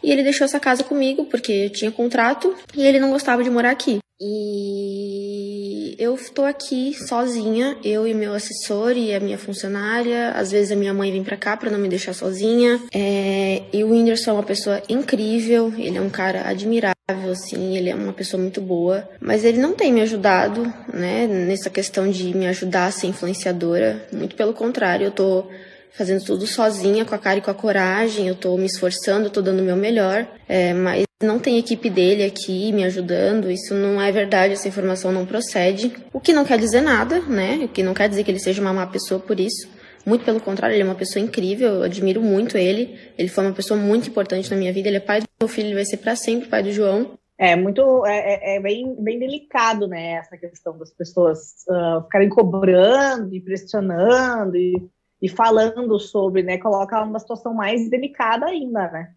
E 0.02 0.10
ele 0.10 0.22
deixou 0.22 0.44
essa 0.44 0.60
casa 0.60 0.82
comigo, 0.82 1.24
porque 1.24 1.52
eu 1.52 1.70
tinha 1.70 1.90
contrato 1.90 2.54
e 2.74 2.82
ele 2.82 3.00
não 3.00 3.10
gostava 3.10 3.42
de 3.42 3.50
morar 3.50 3.70
aqui. 3.70 3.98
E 4.22 5.96
eu 5.98 6.14
estou 6.14 6.44
aqui 6.44 6.94
sozinha, 6.94 7.78
eu 7.82 8.06
e 8.06 8.12
meu 8.12 8.34
assessor 8.34 8.92
e 8.92 9.14
a 9.14 9.20
minha 9.20 9.38
funcionária. 9.38 10.32
Às 10.32 10.50
vezes 10.50 10.72
a 10.72 10.76
minha 10.76 10.92
mãe 10.92 11.10
vem 11.10 11.24
para 11.24 11.38
cá 11.38 11.56
para 11.56 11.70
não 11.70 11.78
me 11.78 11.88
deixar 11.88 12.12
sozinha. 12.12 12.78
É... 12.92 13.62
E 13.72 13.82
o 13.82 13.90
Whindersson 13.90 14.30
é 14.30 14.34
uma 14.34 14.42
pessoa 14.42 14.82
incrível, 14.90 15.72
ele 15.78 15.96
é 15.96 16.00
um 16.02 16.10
cara 16.10 16.48
admirável 16.48 16.94
assim, 17.30 17.76
ele 17.76 17.88
é 17.88 17.94
uma 17.94 18.12
pessoa 18.12 18.40
muito 18.40 18.60
boa, 18.60 19.08
mas 19.20 19.44
ele 19.44 19.58
não 19.58 19.72
tem 19.72 19.92
me 19.92 20.00
ajudado, 20.00 20.62
né, 20.92 21.26
nessa 21.26 21.68
questão 21.68 22.08
de 22.08 22.34
me 22.36 22.46
ajudar 22.46 22.86
a 22.86 22.90
ser 22.90 23.06
influenciadora. 23.06 24.06
Muito 24.12 24.36
pelo 24.36 24.52
contrário, 24.52 25.06
eu 25.06 25.10
tô 25.10 25.46
fazendo 25.92 26.24
tudo 26.24 26.46
sozinha, 26.46 27.04
com 27.04 27.14
a 27.14 27.18
cara 27.18 27.38
e 27.38 27.42
com 27.42 27.50
a 27.50 27.54
coragem, 27.54 28.28
eu 28.28 28.34
tô 28.34 28.56
me 28.56 28.66
esforçando, 28.66 29.26
eu 29.26 29.30
tô 29.30 29.42
dando 29.42 29.60
o 29.60 29.64
meu 29.64 29.76
melhor, 29.76 30.26
é, 30.48 30.72
mas 30.72 31.04
não 31.22 31.38
tem 31.38 31.58
equipe 31.58 31.90
dele 31.90 32.24
aqui 32.24 32.72
me 32.72 32.84
ajudando, 32.84 33.50
isso 33.50 33.74
não 33.74 34.00
é 34.00 34.10
verdade, 34.10 34.54
essa 34.54 34.68
informação 34.68 35.12
não 35.12 35.26
procede. 35.26 35.92
O 36.12 36.20
que 36.20 36.32
não 36.32 36.44
quer 36.44 36.58
dizer 36.58 36.80
nada, 36.80 37.20
né? 37.20 37.60
O 37.64 37.68
que 37.68 37.82
não 37.82 37.92
quer 37.92 38.08
dizer 38.08 38.24
que 38.24 38.30
ele 38.30 38.38
seja 38.38 38.62
uma 38.62 38.72
má 38.72 38.86
pessoa 38.86 39.20
por 39.20 39.38
isso. 39.38 39.68
Muito 40.06 40.24
pelo 40.24 40.40
contrário, 40.40 40.74
ele 40.74 40.82
é 40.82 40.84
uma 40.84 40.94
pessoa 40.94 41.22
incrível, 41.22 41.74
eu 41.74 41.82
admiro 41.82 42.22
muito 42.22 42.56
ele. 42.56 42.98
Ele 43.18 43.28
foi 43.28 43.44
uma 43.44 43.52
pessoa 43.52 43.78
muito 43.78 44.08
importante 44.08 44.50
na 44.50 44.56
minha 44.56 44.72
vida, 44.72 44.88
ele 44.88 44.96
é 44.96 45.00
pai 45.00 45.20
do 45.20 45.26
meu 45.40 45.48
filho, 45.48 45.68
ele 45.68 45.74
vai 45.74 45.84
ser 45.84 45.98
para 45.98 46.16
sempre 46.16 46.48
pai 46.48 46.62
do 46.62 46.72
João. 46.72 47.18
É 47.36 47.56
muito, 47.56 48.04
é, 48.06 48.54
é, 48.54 48.56
é, 48.56 48.60
bem, 48.60 48.94
bem 48.98 49.18
delicado, 49.18 49.88
né, 49.88 50.12
essa 50.12 50.36
questão 50.36 50.76
das 50.76 50.92
pessoas 50.92 51.64
uh, 51.70 52.02
ficarem 52.02 52.28
cobrando 52.28 53.34
e 53.34 53.40
pressionando 53.40 54.58
e 54.58 54.74
e 55.20 55.28
falando 55.28 55.98
sobre, 55.98 56.42
né, 56.42 56.58
coloca 56.58 56.96
ela 56.96 57.06
numa 57.06 57.18
situação 57.18 57.54
mais 57.54 57.90
delicada 57.90 58.46
ainda, 58.46 58.90
né? 58.90 59.12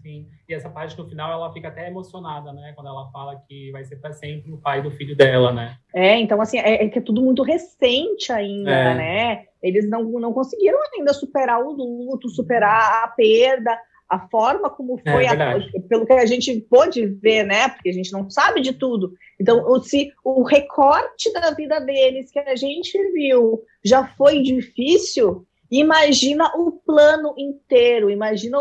Sim, 0.00 0.28
e 0.48 0.54
essa 0.54 0.70
parte 0.70 0.96
no 0.96 1.08
final 1.08 1.32
ela 1.32 1.52
fica 1.52 1.66
até 1.66 1.88
emocionada, 1.88 2.52
né? 2.52 2.72
Quando 2.72 2.86
ela 2.86 3.10
fala 3.10 3.42
que 3.48 3.72
vai 3.72 3.84
ser 3.84 3.96
para 3.96 4.12
sempre 4.12 4.52
o 4.52 4.56
pai 4.56 4.80
do 4.80 4.92
filho 4.92 5.16
dela, 5.16 5.52
né? 5.52 5.76
É, 5.92 6.16
então 6.18 6.40
assim, 6.40 6.58
é, 6.58 6.84
é 6.84 6.88
que 6.88 7.00
é 7.00 7.02
tudo 7.02 7.20
muito 7.20 7.42
recente 7.42 8.32
ainda, 8.32 8.70
é. 8.70 8.94
né? 8.94 9.44
Eles 9.60 9.90
não, 9.90 10.04
não 10.04 10.32
conseguiram 10.32 10.78
ainda 10.94 11.12
superar 11.12 11.60
o 11.60 11.72
luto, 11.72 12.28
superar 12.28 13.02
a 13.02 13.08
perda, 13.08 13.76
a 14.12 14.28
forma 14.28 14.68
como 14.68 15.00
é, 15.04 15.10
foi, 15.10 15.24
é, 15.24 15.28
a, 15.28 15.58
pelo 15.88 16.04
que 16.04 16.12
a 16.12 16.26
gente 16.26 16.60
pôde 16.68 17.06
ver, 17.06 17.44
né? 17.44 17.68
Porque 17.70 17.88
a 17.88 17.92
gente 17.92 18.12
não 18.12 18.28
sabe 18.28 18.60
de 18.60 18.74
tudo. 18.74 19.14
Então, 19.40 19.82
se 19.82 20.12
o 20.22 20.42
recorte 20.42 21.32
da 21.32 21.50
vida 21.52 21.80
deles 21.80 22.30
que 22.30 22.38
a 22.38 22.54
gente 22.54 22.92
viu 23.12 23.62
já 23.82 24.06
foi 24.06 24.42
difícil, 24.42 25.46
Imagina 25.72 26.52
o 26.54 26.72
plano 26.72 27.34
inteiro, 27.38 28.10
imagina 28.10 28.58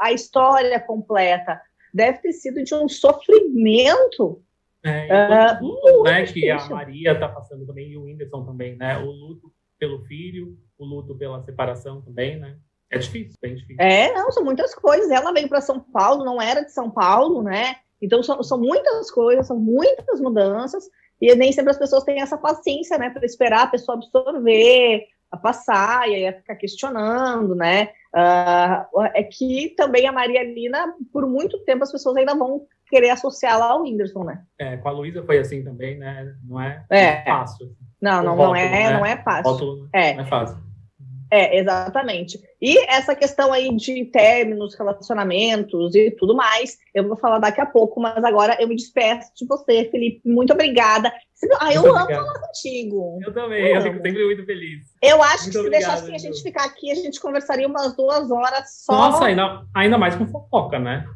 a 0.00 0.12
história 0.12 0.78
completa. 0.78 1.60
Deve 1.92 2.18
ter 2.18 2.32
sido 2.32 2.62
de 2.62 2.72
um 2.72 2.88
sofrimento. 2.88 4.40
É, 4.84 5.08
uh, 5.60 5.64
luto, 5.64 6.02
né, 6.04 6.24
que 6.24 6.48
a 6.48 6.64
Maria 6.68 7.12
está 7.12 7.28
passando 7.28 7.66
também 7.66 7.90
e 7.90 7.96
o 7.96 8.04
Whindersson 8.04 8.44
também, 8.44 8.76
né? 8.76 8.96
O 8.96 9.10
luto 9.10 9.52
pelo 9.76 10.04
filho, 10.04 10.56
o 10.78 10.84
luto 10.84 11.16
pela 11.16 11.42
separação 11.42 12.00
também, 12.00 12.38
né? 12.38 12.56
É 12.92 12.98
difícil, 12.98 13.38
bem 13.40 13.54
difícil. 13.54 13.76
É, 13.80 14.12
não, 14.12 14.30
são 14.30 14.44
muitas 14.44 14.74
coisas. 14.74 15.10
Ela 15.10 15.32
veio 15.32 15.48
para 15.48 15.62
São 15.62 15.80
Paulo, 15.80 16.24
não 16.24 16.40
era 16.40 16.60
de 16.62 16.72
São 16.72 16.90
Paulo, 16.90 17.42
né? 17.42 17.76
Então 18.02 18.22
são, 18.22 18.42
são 18.42 18.58
muitas 18.58 19.10
coisas, 19.10 19.46
são 19.46 19.58
muitas 19.58 20.20
mudanças, 20.20 20.84
e 21.20 21.34
nem 21.34 21.52
sempre 21.52 21.70
as 21.70 21.78
pessoas 21.78 22.04
têm 22.04 22.20
essa 22.20 22.36
paciência, 22.36 22.98
né, 22.98 23.08
para 23.10 23.24
esperar 23.24 23.62
a 23.62 23.68
pessoa 23.68 23.96
absorver, 23.96 25.06
a 25.30 25.36
passar 25.36 26.08
e 26.08 26.14
aí 26.26 26.32
ficar 26.32 26.56
questionando, 26.56 27.54
né? 27.54 27.88
Uh, 28.14 29.02
é 29.14 29.22
que 29.22 29.72
também 29.76 30.06
a 30.06 30.12
Maria 30.12 30.42
Lina, 30.42 30.94
por 31.10 31.26
muito 31.26 31.58
tempo, 31.64 31.84
as 31.84 31.92
pessoas 31.92 32.16
ainda 32.16 32.34
vão 32.34 32.66
querer 32.90 33.08
associá-la 33.10 33.66
ao 33.66 33.82
Whindersson, 33.82 34.24
né? 34.24 34.42
É, 34.58 34.76
com 34.76 34.88
a 34.88 34.92
Luísa 34.92 35.22
foi 35.22 35.38
assim 35.38 35.64
também, 35.64 35.96
né? 35.96 36.34
Não 36.44 36.60
é, 36.60 36.84
é. 36.90 37.24
fácil. 37.24 37.74
Não, 38.02 38.22
não, 38.22 38.36
não, 38.36 38.54
é, 38.54 38.68
né? 38.68 38.98
não 38.98 39.06
é 39.06 39.16
fácil. 39.22 39.88
É. 39.94 40.12
Não 40.14 40.24
é 40.24 40.26
fácil. 40.26 40.71
É, 41.34 41.58
exatamente. 41.58 42.38
E 42.60 42.78
essa 42.86 43.14
questão 43.14 43.54
aí 43.54 43.74
de 43.74 44.04
términos, 44.04 44.74
relacionamentos 44.74 45.94
e 45.94 46.10
tudo 46.10 46.36
mais, 46.36 46.76
eu 46.94 47.08
vou 47.08 47.16
falar 47.16 47.38
daqui 47.38 47.58
a 47.58 47.64
pouco, 47.64 47.98
mas 47.98 48.22
agora 48.22 48.58
eu 48.60 48.68
me 48.68 48.76
despeço 48.76 49.32
de 49.34 49.46
você, 49.46 49.88
Felipe. 49.90 50.20
Muito 50.28 50.52
obrigada. 50.52 51.10
Ah, 51.58 51.72
eu 51.72 51.80
muito 51.80 51.94
amo 51.94 52.02
obrigado. 52.02 52.26
falar 52.26 52.38
contigo. 52.40 53.18
Eu 53.24 53.32
também, 53.32 53.66
eu, 53.66 53.76
eu 53.76 53.80
fico 53.80 54.02
sempre 54.02 54.26
muito 54.26 54.44
feliz. 54.44 54.84
Eu 55.00 55.22
acho 55.22 55.44
muito 55.44 55.56
que 55.56 55.64
se 55.64 55.70
deixasse 55.70 56.02
assim, 56.04 56.14
a 56.14 56.18
gente 56.18 56.42
ficar 56.42 56.64
aqui, 56.66 56.90
a 56.90 56.96
gente 56.96 57.18
conversaria 57.18 57.66
umas 57.66 57.96
duas 57.96 58.30
horas 58.30 58.84
só. 58.84 58.92
Nossa, 58.92 59.24
ainda, 59.24 59.64
ainda 59.74 59.96
mais 59.96 60.14
com 60.14 60.26
fofoca, 60.26 60.78
né? 60.78 61.06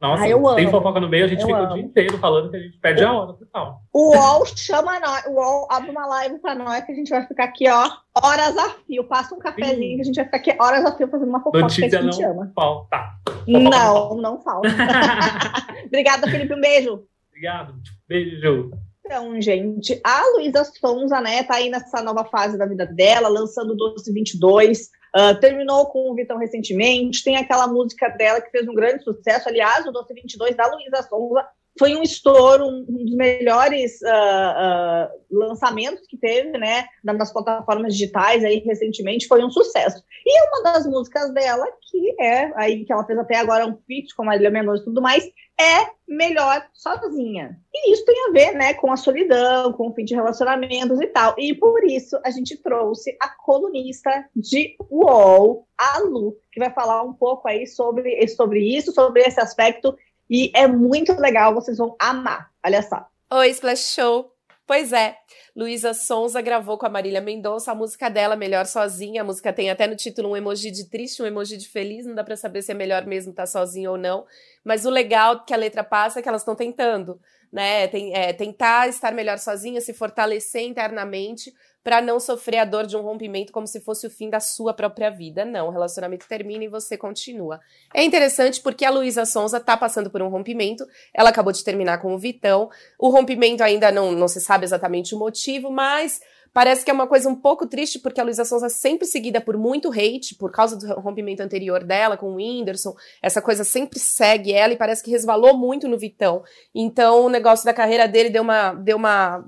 Nossa, 0.00 0.24
ah, 0.24 0.54
tem 0.54 0.64
amo. 0.64 0.70
fofoca 0.70 0.98
no 0.98 1.10
meio, 1.10 1.26
a 1.26 1.28
gente 1.28 1.42
eu 1.42 1.46
fica 1.46 1.58
amo. 1.58 1.72
o 1.72 1.74
dia 1.74 1.82
inteiro 1.82 2.16
falando 2.16 2.50
que 2.50 2.56
a 2.56 2.60
gente 2.60 2.78
perde 2.78 3.04
a 3.04 3.12
hora 3.12 3.34
total. 3.34 3.82
O 3.92 4.16
UOL 4.16 4.46
chama 4.46 4.98
nós, 4.98 5.26
o 5.26 5.32
UOL 5.32 5.68
abre 5.70 5.90
uma 5.90 6.06
live 6.06 6.38
pra 6.38 6.54
nós 6.54 6.82
que 6.84 6.92
a 6.92 6.94
gente 6.94 7.10
vai 7.10 7.26
ficar 7.26 7.44
aqui, 7.44 7.68
ó, 7.68 7.86
horas 8.24 8.56
a 8.56 8.70
fio. 8.86 9.04
Passa 9.04 9.34
um 9.34 9.38
cafezinho 9.38 9.76
Sim. 9.76 9.96
que 9.96 10.00
a 10.00 10.04
gente 10.04 10.16
vai 10.16 10.24
ficar 10.24 10.36
aqui 10.38 10.56
horas 10.58 10.86
a 10.86 10.96
fio 10.96 11.06
fazendo 11.06 11.28
uma 11.28 11.40
fofoca 11.40 11.60
Notícia 11.60 11.90
que 11.90 11.96
a 11.96 12.02
gente 12.02 12.22
não 12.22 12.30
ama. 12.30 12.52
falta. 12.54 13.10
Não, 13.46 14.16
não 14.16 14.40
falta. 14.40 14.68
Obrigada, 15.84 16.26
Felipe, 16.28 16.54
um 16.54 16.60
beijo. 16.60 17.04
Obrigado. 17.28 17.74
Beijo. 18.08 18.70
Então, 19.04 19.38
gente, 19.40 20.00
a 20.02 20.22
Luísa 20.34 20.64
Sonza, 20.64 21.20
né, 21.20 21.42
tá 21.42 21.56
aí 21.56 21.68
nessa 21.68 22.00
nova 22.00 22.24
fase 22.24 22.56
da 22.56 22.64
vida 22.64 22.86
dela, 22.86 23.28
lançando 23.28 23.72
o 23.72 23.76
Doce 23.76 24.12
22, 24.12 24.88
Uh, 25.16 25.38
terminou 25.40 25.86
com 25.86 26.10
o 26.10 26.14
Vitão 26.14 26.38
recentemente, 26.38 27.24
tem 27.24 27.36
aquela 27.36 27.66
música 27.66 28.08
dela 28.10 28.40
que 28.40 28.50
fez 28.50 28.68
um 28.68 28.74
grande 28.74 29.02
sucesso, 29.02 29.48
aliás, 29.48 29.84
o 29.84 29.90
Doce 29.90 30.14
22 30.14 30.56
da 30.56 30.66
Luísa 30.66 31.02
Sonza, 31.02 31.44
foi 31.78 31.96
um 31.96 32.02
estouro, 32.02 32.66
um, 32.66 32.84
dos 32.84 33.14
melhores 33.14 34.00
uh, 34.02 35.06
uh, 35.06 35.38
lançamentos 35.38 36.06
que 36.06 36.16
teve, 36.16 36.58
né, 36.58 36.84
nas 37.02 37.32
plataformas 37.32 37.94
digitais 37.94 38.44
aí 38.44 38.58
recentemente, 38.58 39.26
foi 39.26 39.44
um 39.44 39.50
sucesso. 39.50 40.02
E 40.26 40.48
uma 40.48 40.72
das 40.72 40.86
músicas 40.86 41.32
dela, 41.32 41.66
que 41.90 42.14
é 42.20 42.52
aí 42.56 42.84
que 42.84 42.92
ela 42.92 43.04
fez 43.04 43.18
até 43.18 43.36
agora 43.36 43.66
um 43.66 43.78
feat 43.86 44.14
com 44.14 44.22
a 44.22 44.26
Marília 44.26 44.50
Mendonça 44.50 44.82
e 44.82 44.84
tudo 44.84 45.00
mais, 45.00 45.24
é 45.60 45.90
melhor 46.08 46.66
sozinha. 46.72 47.58
E 47.72 47.92
isso 47.92 48.04
tem 48.04 48.28
a 48.28 48.32
ver, 48.32 48.52
né, 48.54 48.74
com 48.74 48.90
a 48.90 48.96
solidão, 48.96 49.72
com 49.74 49.88
o 49.88 49.94
fim 49.94 50.04
de 50.04 50.14
relacionamentos 50.14 51.00
e 51.00 51.06
tal. 51.06 51.34
E 51.38 51.54
por 51.54 51.84
isso 51.84 52.18
a 52.24 52.30
gente 52.30 52.56
trouxe 52.56 53.16
a 53.20 53.28
colunista 53.28 54.26
de 54.34 54.76
UOL, 54.90 55.66
a 55.78 55.98
Lu, 56.00 56.36
que 56.50 56.58
vai 56.58 56.72
falar 56.72 57.02
um 57.02 57.12
pouco 57.12 57.46
aí 57.46 57.66
sobre, 57.66 58.26
sobre 58.28 58.60
isso, 58.60 58.92
sobre 58.92 59.22
esse 59.22 59.40
aspecto 59.40 59.96
e 60.30 60.52
é 60.54 60.68
muito 60.68 61.12
legal, 61.20 61.52
vocês 61.52 61.76
vão 61.76 61.96
amar. 61.98 62.50
Olha 62.64 62.80
só. 62.82 63.04
Oi, 63.32 63.48
Splash 63.50 63.94
Show. 63.94 64.32
Pois 64.64 64.92
é, 64.92 65.16
Luísa 65.56 65.92
Sonza 65.92 66.40
gravou 66.40 66.78
com 66.78 66.86
a 66.86 66.88
Marília 66.88 67.20
Mendonça 67.20 67.72
a 67.72 67.74
música 67.74 68.08
dela, 68.08 68.36
Melhor 68.36 68.66
Sozinha. 68.66 69.22
A 69.22 69.24
música 69.24 69.52
tem 69.52 69.68
até 69.68 69.88
no 69.88 69.96
título 69.96 70.30
um 70.30 70.36
emoji 70.36 70.70
de 70.70 70.88
triste, 70.88 71.20
um 71.20 71.26
emoji 71.26 71.56
de 71.56 71.68
feliz. 71.68 72.06
Não 72.06 72.14
dá 72.14 72.22
para 72.22 72.36
saber 72.36 72.62
se 72.62 72.70
é 72.70 72.74
melhor 72.74 73.04
mesmo 73.04 73.30
estar 73.30 73.42
tá 73.42 73.46
sozinha 73.48 73.90
ou 73.90 73.98
não. 73.98 74.24
Mas 74.64 74.84
o 74.84 74.90
legal 74.90 75.44
que 75.44 75.52
a 75.52 75.56
letra 75.56 75.82
passa 75.82 76.20
é 76.20 76.22
que 76.22 76.28
elas 76.28 76.42
estão 76.42 76.54
tentando, 76.54 77.20
né? 77.52 77.88
Tem, 77.88 78.14
é, 78.14 78.32
tentar 78.32 78.88
estar 78.88 79.12
melhor 79.12 79.38
sozinha, 79.40 79.80
se 79.80 79.92
fortalecer 79.92 80.62
internamente 80.62 81.52
para 81.82 82.00
não 82.00 82.20
sofrer 82.20 82.58
a 82.58 82.64
dor 82.64 82.86
de 82.86 82.96
um 82.96 83.00
rompimento 83.00 83.52
como 83.52 83.66
se 83.66 83.80
fosse 83.80 84.06
o 84.06 84.10
fim 84.10 84.28
da 84.28 84.40
sua 84.40 84.74
própria 84.74 85.10
vida. 85.10 85.44
Não, 85.44 85.68
o 85.68 85.70
relacionamento 85.70 86.28
termina 86.28 86.64
e 86.64 86.68
você 86.68 86.96
continua. 86.96 87.60
É 87.94 88.04
interessante 88.04 88.60
porque 88.60 88.84
a 88.84 88.90
Luísa 88.90 89.24
Sonza 89.24 89.58
tá 89.58 89.76
passando 89.76 90.10
por 90.10 90.20
um 90.20 90.28
rompimento, 90.28 90.86
ela 91.14 91.30
acabou 91.30 91.52
de 91.52 91.64
terminar 91.64 91.98
com 91.98 92.14
o 92.14 92.18
Vitão. 92.18 92.70
O 92.98 93.08
rompimento 93.08 93.62
ainda 93.62 93.90
não, 93.90 94.12
não 94.12 94.28
se 94.28 94.40
sabe 94.40 94.64
exatamente 94.64 95.14
o 95.14 95.18
motivo, 95.18 95.70
mas 95.70 96.20
Parece 96.52 96.84
que 96.84 96.90
é 96.90 96.94
uma 96.94 97.06
coisa 97.06 97.28
um 97.28 97.34
pouco 97.34 97.66
triste, 97.66 97.98
porque 97.98 98.20
a 98.20 98.24
Luísa 98.24 98.44
Sonza 98.44 98.66
é 98.66 98.70
sempre 98.70 99.06
seguida 99.06 99.40
por 99.40 99.56
muito 99.56 99.90
hate, 99.90 100.34
por 100.34 100.50
causa 100.50 100.76
do 100.76 101.00
rompimento 101.00 101.42
anterior 101.42 101.84
dela 101.84 102.16
com 102.16 102.32
o 102.32 102.34
Whindersson. 102.36 102.94
Essa 103.22 103.40
coisa 103.40 103.62
sempre 103.62 104.00
segue 104.00 104.52
ela 104.52 104.72
e 104.72 104.76
parece 104.76 105.02
que 105.02 105.10
resvalou 105.10 105.56
muito 105.56 105.86
no 105.86 105.98
Vitão. 105.98 106.42
Então 106.74 107.26
o 107.26 107.28
negócio 107.28 107.64
da 107.64 107.72
carreira 107.72 108.08
dele 108.08 108.30
deu 108.30 108.42
uma, 108.42 108.72
deu 108.72 108.96
uma 108.96 109.44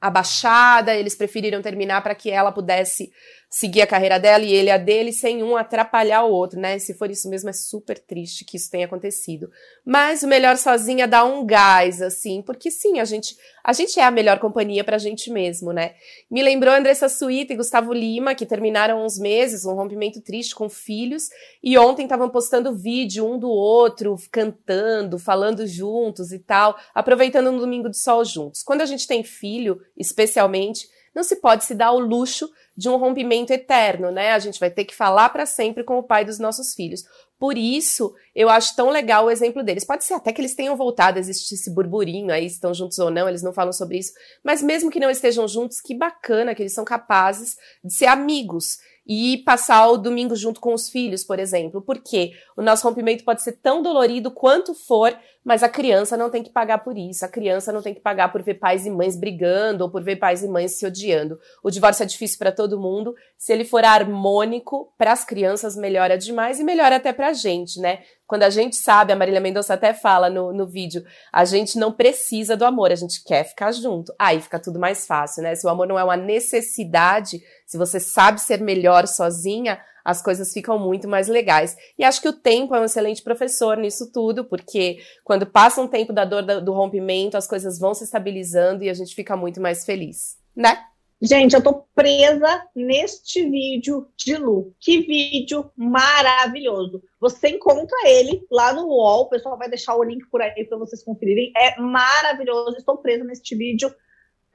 abaixada, 0.00 0.94
eles 0.94 1.16
preferiram 1.16 1.60
terminar 1.60 2.02
para 2.02 2.14
que 2.14 2.30
ela 2.30 2.52
pudesse 2.52 3.10
seguir 3.48 3.80
a 3.80 3.86
carreira 3.86 4.18
dela 4.18 4.44
e 4.44 4.52
ele 4.52 4.70
a 4.70 4.76
dele 4.76 5.12
sem 5.12 5.42
um 5.42 5.56
atrapalhar 5.56 6.24
o 6.24 6.30
outro, 6.30 6.60
né? 6.60 6.78
Se 6.78 6.94
for 6.94 7.10
isso 7.10 7.28
mesmo, 7.28 7.48
é 7.48 7.52
super 7.52 7.98
triste 7.98 8.44
que 8.44 8.56
isso 8.56 8.70
tenha 8.70 8.86
acontecido. 8.86 9.50
Mas 9.84 10.22
o 10.22 10.28
melhor 10.28 10.56
sozinha 10.56 11.04
é 11.04 11.06
dar 11.06 11.24
um 11.24 11.46
gás, 11.46 12.02
assim, 12.02 12.42
porque 12.42 12.70
sim, 12.70 12.98
a 12.98 13.04
gente, 13.04 13.36
a 13.62 13.72
gente 13.72 13.98
é 14.00 14.02
a 14.02 14.10
melhor 14.10 14.38
companhia 14.40 14.82
pra 14.82 14.98
gente 14.98 15.30
mesmo, 15.30 15.72
né? 15.72 15.94
Me 16.30 16.42
lembrou 16.42 16.74
Andressa 16.74 17.08
Suíta 17.08 17.52
e 17.52 17.56
Gustavo 17.56 17.92
Lima, 17.92 18.34
que 18.34 18.44
terminaram 18.44 19.04
uns 19.04 19.18
meses, 19.18 19.64
um 19.64 19.74
rompimento 19.74 20.20
triste 20.20 20.54
com 20.54 20.68
filhos, 20.68 21.28
e 21.62 21.78
ontem 21.78 22.02
estavam 22.02 22.28
postando 22.28 22.74
vídeo 22.74 23.24
um 23.24 23.38
do 23.38 23.48
outro, 23.48 24.16
cantando, 24.30 25.18
falando 25.18 25.66
juntos 25.66 26.32
e 26.32 26.38
tal, 26.40 26.76
aproveitando 26.94 27.50
um 27.50 27.58
domingo 27.58 27.88
de 27.88 27.96
sol 27.96 28.24
juntos. 28.24 28.62
Quando 28.62 28.82
a 28.82 28.86
gente 28.86 29.06
tem 29.06 29.22
filho, 29.22 29.80
especialmente, 29.96 30.88
não 31.16 31.24
se 31.24 31.36
pode 31.36 31.64
se 31.64 31.74
dar 31.74 31.92
o 31.92 31.98
luxo 31.98 32.50
de 32.76 32.90
um 32.90 32.98
rompimento 32.98 33.50
eterno, 33.50 34.10
né? 34.10 34.32
A 34.32 34.38
gente 34.38 34.60
vai 34.60 34.70
ter 34.70 34.84
que 34.84 34.94
falar 34.94 35.30
para 35.30 35.46
sempre 35.46 35.82
com 35.82 35.96
o 35.96 36.02
pai 36.02 36.26
dos 36.26 36.38
nossos 36.38 36.74
filhos. 36.74 37.04
Por 37.38 37.56
isso, 37.56 38.14
eu 38.34 38.50
acho 38.50 38.76
tão 38.76 38.90
legal 38.90 39.24
o 39.24 39.30
exemplo 39.30 39.62
deles. 39.62 39.82
Pode 39.84 40.04
ser 40.04 40.12
até 40.12 40.30
que 40.30 40.42
eles 40.42 40.54
tenham 40.54 40.76
voltado, 40.76 41.18
existe 41.18 41.54
esse 41.54 41.70
burburinho 41.70 42.30
aí, 42.30 42.44
estão 42.44 42.74
juntos 42.74 42.98
ou 42.98 43.10
não, 43.10 43.26
eles 43.26 43.42
não 43.42 43.52
falam 43.52 43.72
sobre 43.72 43.96
isso. 43.96 44.12
Mas 44.44 44.62
mesmo 44.62 44.90
que 44.90 45.00
não 45.00 45.08
estejam 45.08 45.48
juntos, 45.48 45.80
que 45.80 45.94
bacana 45.94 46.54
que 46.54 46.62
eles 46.62 46.74
são 46.74 46.84
capazes 46.84 47.56
de 47.82 47.94
ser 47.94 48.06
amigos 48.06 48.78
e 49.06 49.38
passar 49.38 49.88
o 49.88 49.96
domingo 49.96 50.34
junto 50.34 50.60
com 50.60 50.74
os 50.74 50.90
filhos, 50.90 51.24
por 51.24 51.38
exemplo. 51.38 51.80
Porque 51.80 52.32
o 52.56 52.62
nosso 52.62 52.86
rompimento 52.86 53.24
pode 53.24 53.42
ser 53.42 53.52
tão 53.52 53.82
dolorido 53.82 54.30
quanto 54.30 54.74
for, 54.74 55.16
mas 55.46 55.62
a 55.62 55.68
criança 55.68 56.16
não 56.16 56.28
tem 56.28 56.42
que 56.42 56.50
pagar 56.50 56.78
por 56.78 56.98
isso. 56.98 57.24
A 57.24 57.28
criança 57.28 57.70
não 57.70 57.80
tem 57.80 57.94
que 57.94 58.00
pagar 58.00 58.32
por 58.32 58.42
ver 58.42 58.54
pais 58.54 58.84
e 58.84 58.90
mães 58.90 59.14
brigando 59.14 59.84
ou 59.84 59.88
por 59.88 60.02
ver 60.02 60.16
pais 60.16 60.42
e 60.42 60.48
mães 60.48 60.72
se 60.72 60.84
odiando. 60.84 61.38
O 61.62 61.70
divórcio 61.70 62.02
é 62.02 62.06
difícil 62.06 62.36
para 62.36 62.50
todo 62.50 62.80
mundo. 62.80 63.14
Se 63.38 63.52
ele 63.52 63.64
for 63.64 63.84
harmônico, 63.84 64.92
para 64.98 65.12
as 65.12 65.24
crianças 65.24 65.76
melhora 65.76 66.18
demais 66.18 66.58
e 66.58 66.64
melhora 66.64 66.96
até 66.96 67.12
para 67.12 67.28
a 67.28 67.32
gente, 67.32 67.78
né? 67.78 68.00
Quando 68.26 68.42
a 68.42 68.50
gente 68.50 68.74
sabe, 68.74 69.12
a 69.12 69.16
Marília 69.16 69.40
Mendonça 69.40 69.74
até 69.74 69.94
fala 69.94 70.28
no, 70.28 70.52
no 70.52 70.66
vídeo, 70.66 71.04
a 71.32 71.44
gente 71.44 71.78
não 71.78 71.92
precisa 71.92 72.56
do 72.56 72.64
amor, 72.64 72.90
a 72.90 72.96
gente 72.96 73.22
quer 73.22 73.44
ficar 73.44 73.70
junto. 73.70 74.12
Aí 74.18 74.40
fica 74.40 74.58
tudo 74.58 74.80
mais 74.80 75.06
fácil, 75.06 75.44
né? 75.44 75.54
Se 75.54 75.64
o 75.64 75.70
amor 75.70 75.86
não 75.86 75.96
é 75.96 76.02
uma 76.02 76.16
necessidade, 76.16 77.40
se 77.64 77.78
você 77.78 78.00
sabe 78.00 78.40
ser 78.40 78.60
melhor 78.60 79.06
sozinha, 79.06 79.78
as 80.06 80.22
coisas 80.22 80.52
ficam 80.52 80.78
muito 80.78 81.08
mais 81.08 81.26
legais. 81.26 81.76
E 81.98 82.04
acho 82.04 82.22
que 82.22 82.28
o 82.28 82.32
tempo 82.32 82.76
é 82.76 82.80
um 82.80 82.84
excelente 82.84 83.24
professor 83.24 83.76
nisso 83.76 84.12
tudo, 84.12 84.44
porque 84.44 84.98
quando 85.24 85.44
passa 85.44 85.82
um 85.82 85.88
tempo 85.88 86.12
da 86.12 86.24
dor 86.24 86.42
do 86.62 86.72
rompimento, 86.72 87.36
as 87.36 87.48
coisas 87.48 87.76
vão 87.76 87.92
se 87.92 88.04
estabilizando 88.04 88.84
e 88.84 88.88
a 88.88 88.94
gente 88.94 89.16
fica 89.16 89.36
muito 89.36 89.60
mais 89.60 89.84
feliz, 89.84 90.36
né? 90.54 90.78
Gente, 91.20 91.54
eu 91.54 91.62
tô 91.62 91.82
presa 91.94 92.62
neste 92.74 93.48
vídeo 93.48 94.06
de 94.16 94.36
Lu. 94.36 94.74
Que 94.78 95.00
vídeo 95.00 95.72
maravilhoso. 95.74 97.02
Você 97.18 97.48
encontra 97.48 97.96
ele 98.04 98.46
lá 98.50 98.72
no 98.72 98.86
UOL, 98.86 99.22
o 99.22 99.28
pessoal 99.28 99.58
vai 99.58 99.68
deixar 99.68 99.96
o 99.96 100.04
link 100.04 100.24
por 100.30 100.40
aí 100.40 100.64
para 100.64 100.78
vocês 100.78 101.02
conferirem. 101.02 101.52
É 101.56 101.80
maravilhoso. 101.80 102.76
Estou 102.76 102.98
presa 102.98 103.24
neste 103.24 103.56
vídeo. 103.56 103.92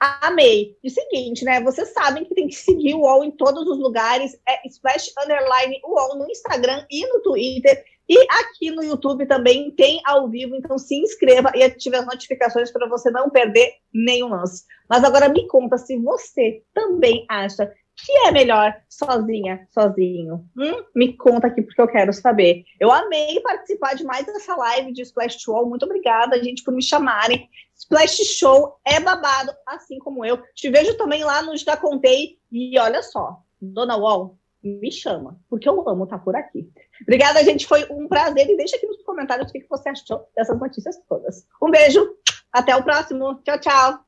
Amei. 0.02 0.76
E 0.82 0.90
seguinte, 0.90 1.44
né? 1.44 1.60
Vocês 1.60 1.92
sabem 1.92 2.24
que 2.24 2.34
tem 2.34 2.48
que 2.48 2.56
seguir 2.56 2.94
o 2.94 3.02
UOL 3.02 3.22
em 3.22 3.30
todos 3.30 3.64
os 3.68 3.78
lugares. 3.78 4.36
É 4.48 4.66
Splash 4.66 5.12
Underline 5.16 5.80
UOL 5.84 6.18
no 6.18 6.28
Instagram 6.28 6.84
e 6.90 7.06
no 7.06 7.22
Twitter. 7.22 7.84
E 8.08 8.18
aqui 8.28 8.72
no 8.72 8.82
YouTube 8.82 9.26
também 9.26 9.70
tem 9.70 10.00
ao 10.04 10.28
vivo, 10.28 10.56
então 10.56 10.76
se 10.76 10.96
inscreva 10.96 11.52
e 11.54 11.62
ative 11.62 11.96
as 11.96 12.04
notificações 12.04 12.72
para 12.72 12.88
você 12.88 13.12
não 13.12 13.30
perder 13.30 13.74
nenhum 13.94 14.28
lance. 14.28 14.64
Mas 14.90 15.04
agora 15.04 15.28
me 15.28 15.46
conta 15.46 15.78
se 15.78 15.96
você 15.96 16.64
também 16.74 17.24
acha 17.28 17.72
que 17.96 18.12
é 18.26 18.32
melhor 18.32 18.74
sozinha, 18.88 19.68
sozinho. 19.70 20.44
Hum? 20.56 20.84
Me 20.94 21.16
conta 21.16 21.46
aqui 21.46 21.62
porque 21.62 21.80
eu 21.80 21.86
quero 21.86 22.12
saber. 22.12 22.64
Eu 22.80 22.90
amei 22.90 23.38
participar 23.40 23.94
de 23.94 24.04
mais 24.04 24.26
dessa 24.26 24.56
live 24.56 24.92
de 24.92 25.02
Splash 25.02 25.38
Show. 25.40 25.68
Muito 25.68 25.84
obrigada, 25.84 26.42
gente, 26.42 26.64
por 26.64 26.74
me 26.74 26.82
chamarem. 26.82 27.48
Splash 27.92 28.24
Show 28.38 28.76
é 28.86 28.98
babado, 28.98 29.52
assim 29.66 29.98
como 29.98 30.24
eu. 30.24 30.42
Te 30.54 30.70
vejo 30.70 30.96
também 30.96 31.22
lá 31.24 31.42
no 31.42 31.54
Já 31.58 31.76
Contei. 31.76 32.38
E 32.50 32.78
olha 32.78 33.02
só, 33.02 33.42
Dona 33.60 33.98
Wall, 33.98 34.38
me 34.62 34.90
chama, 34.90 35.38
porque 35.50 35.68
eu 35.68 35.86
amo 35.86 36.04
estar 36.04 36.18
por 36.18 36.34
aqui. 36.34 36.72
Obrigada, 37.02 37.44
gente. 37.44 37.66
Foi 37.66 37.86
um 37.90 38.08
prazer. 38.08 38.48
E 38.48 38.56
deixa 38.56 38.76
aqui 38.76 38.86
nos 38.86 39.02
comentários 39.02 39.50
o 39.50 39.52
que 39.52 39.66
você 39.68 39.90
achou 39.90 40.26
dessas 40.34 40.58
notícias 40.58 40.98
todas. 41.06 41.46
Um 41.62 41.70
beijo. 41.70 42.16
Até 42.50 42.74
o 42.74 42.82
próximo. 42.82 43.38
Tchau, 43.44 43.58
tchau. 43.60 43.98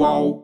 Uau. 0.00 0.43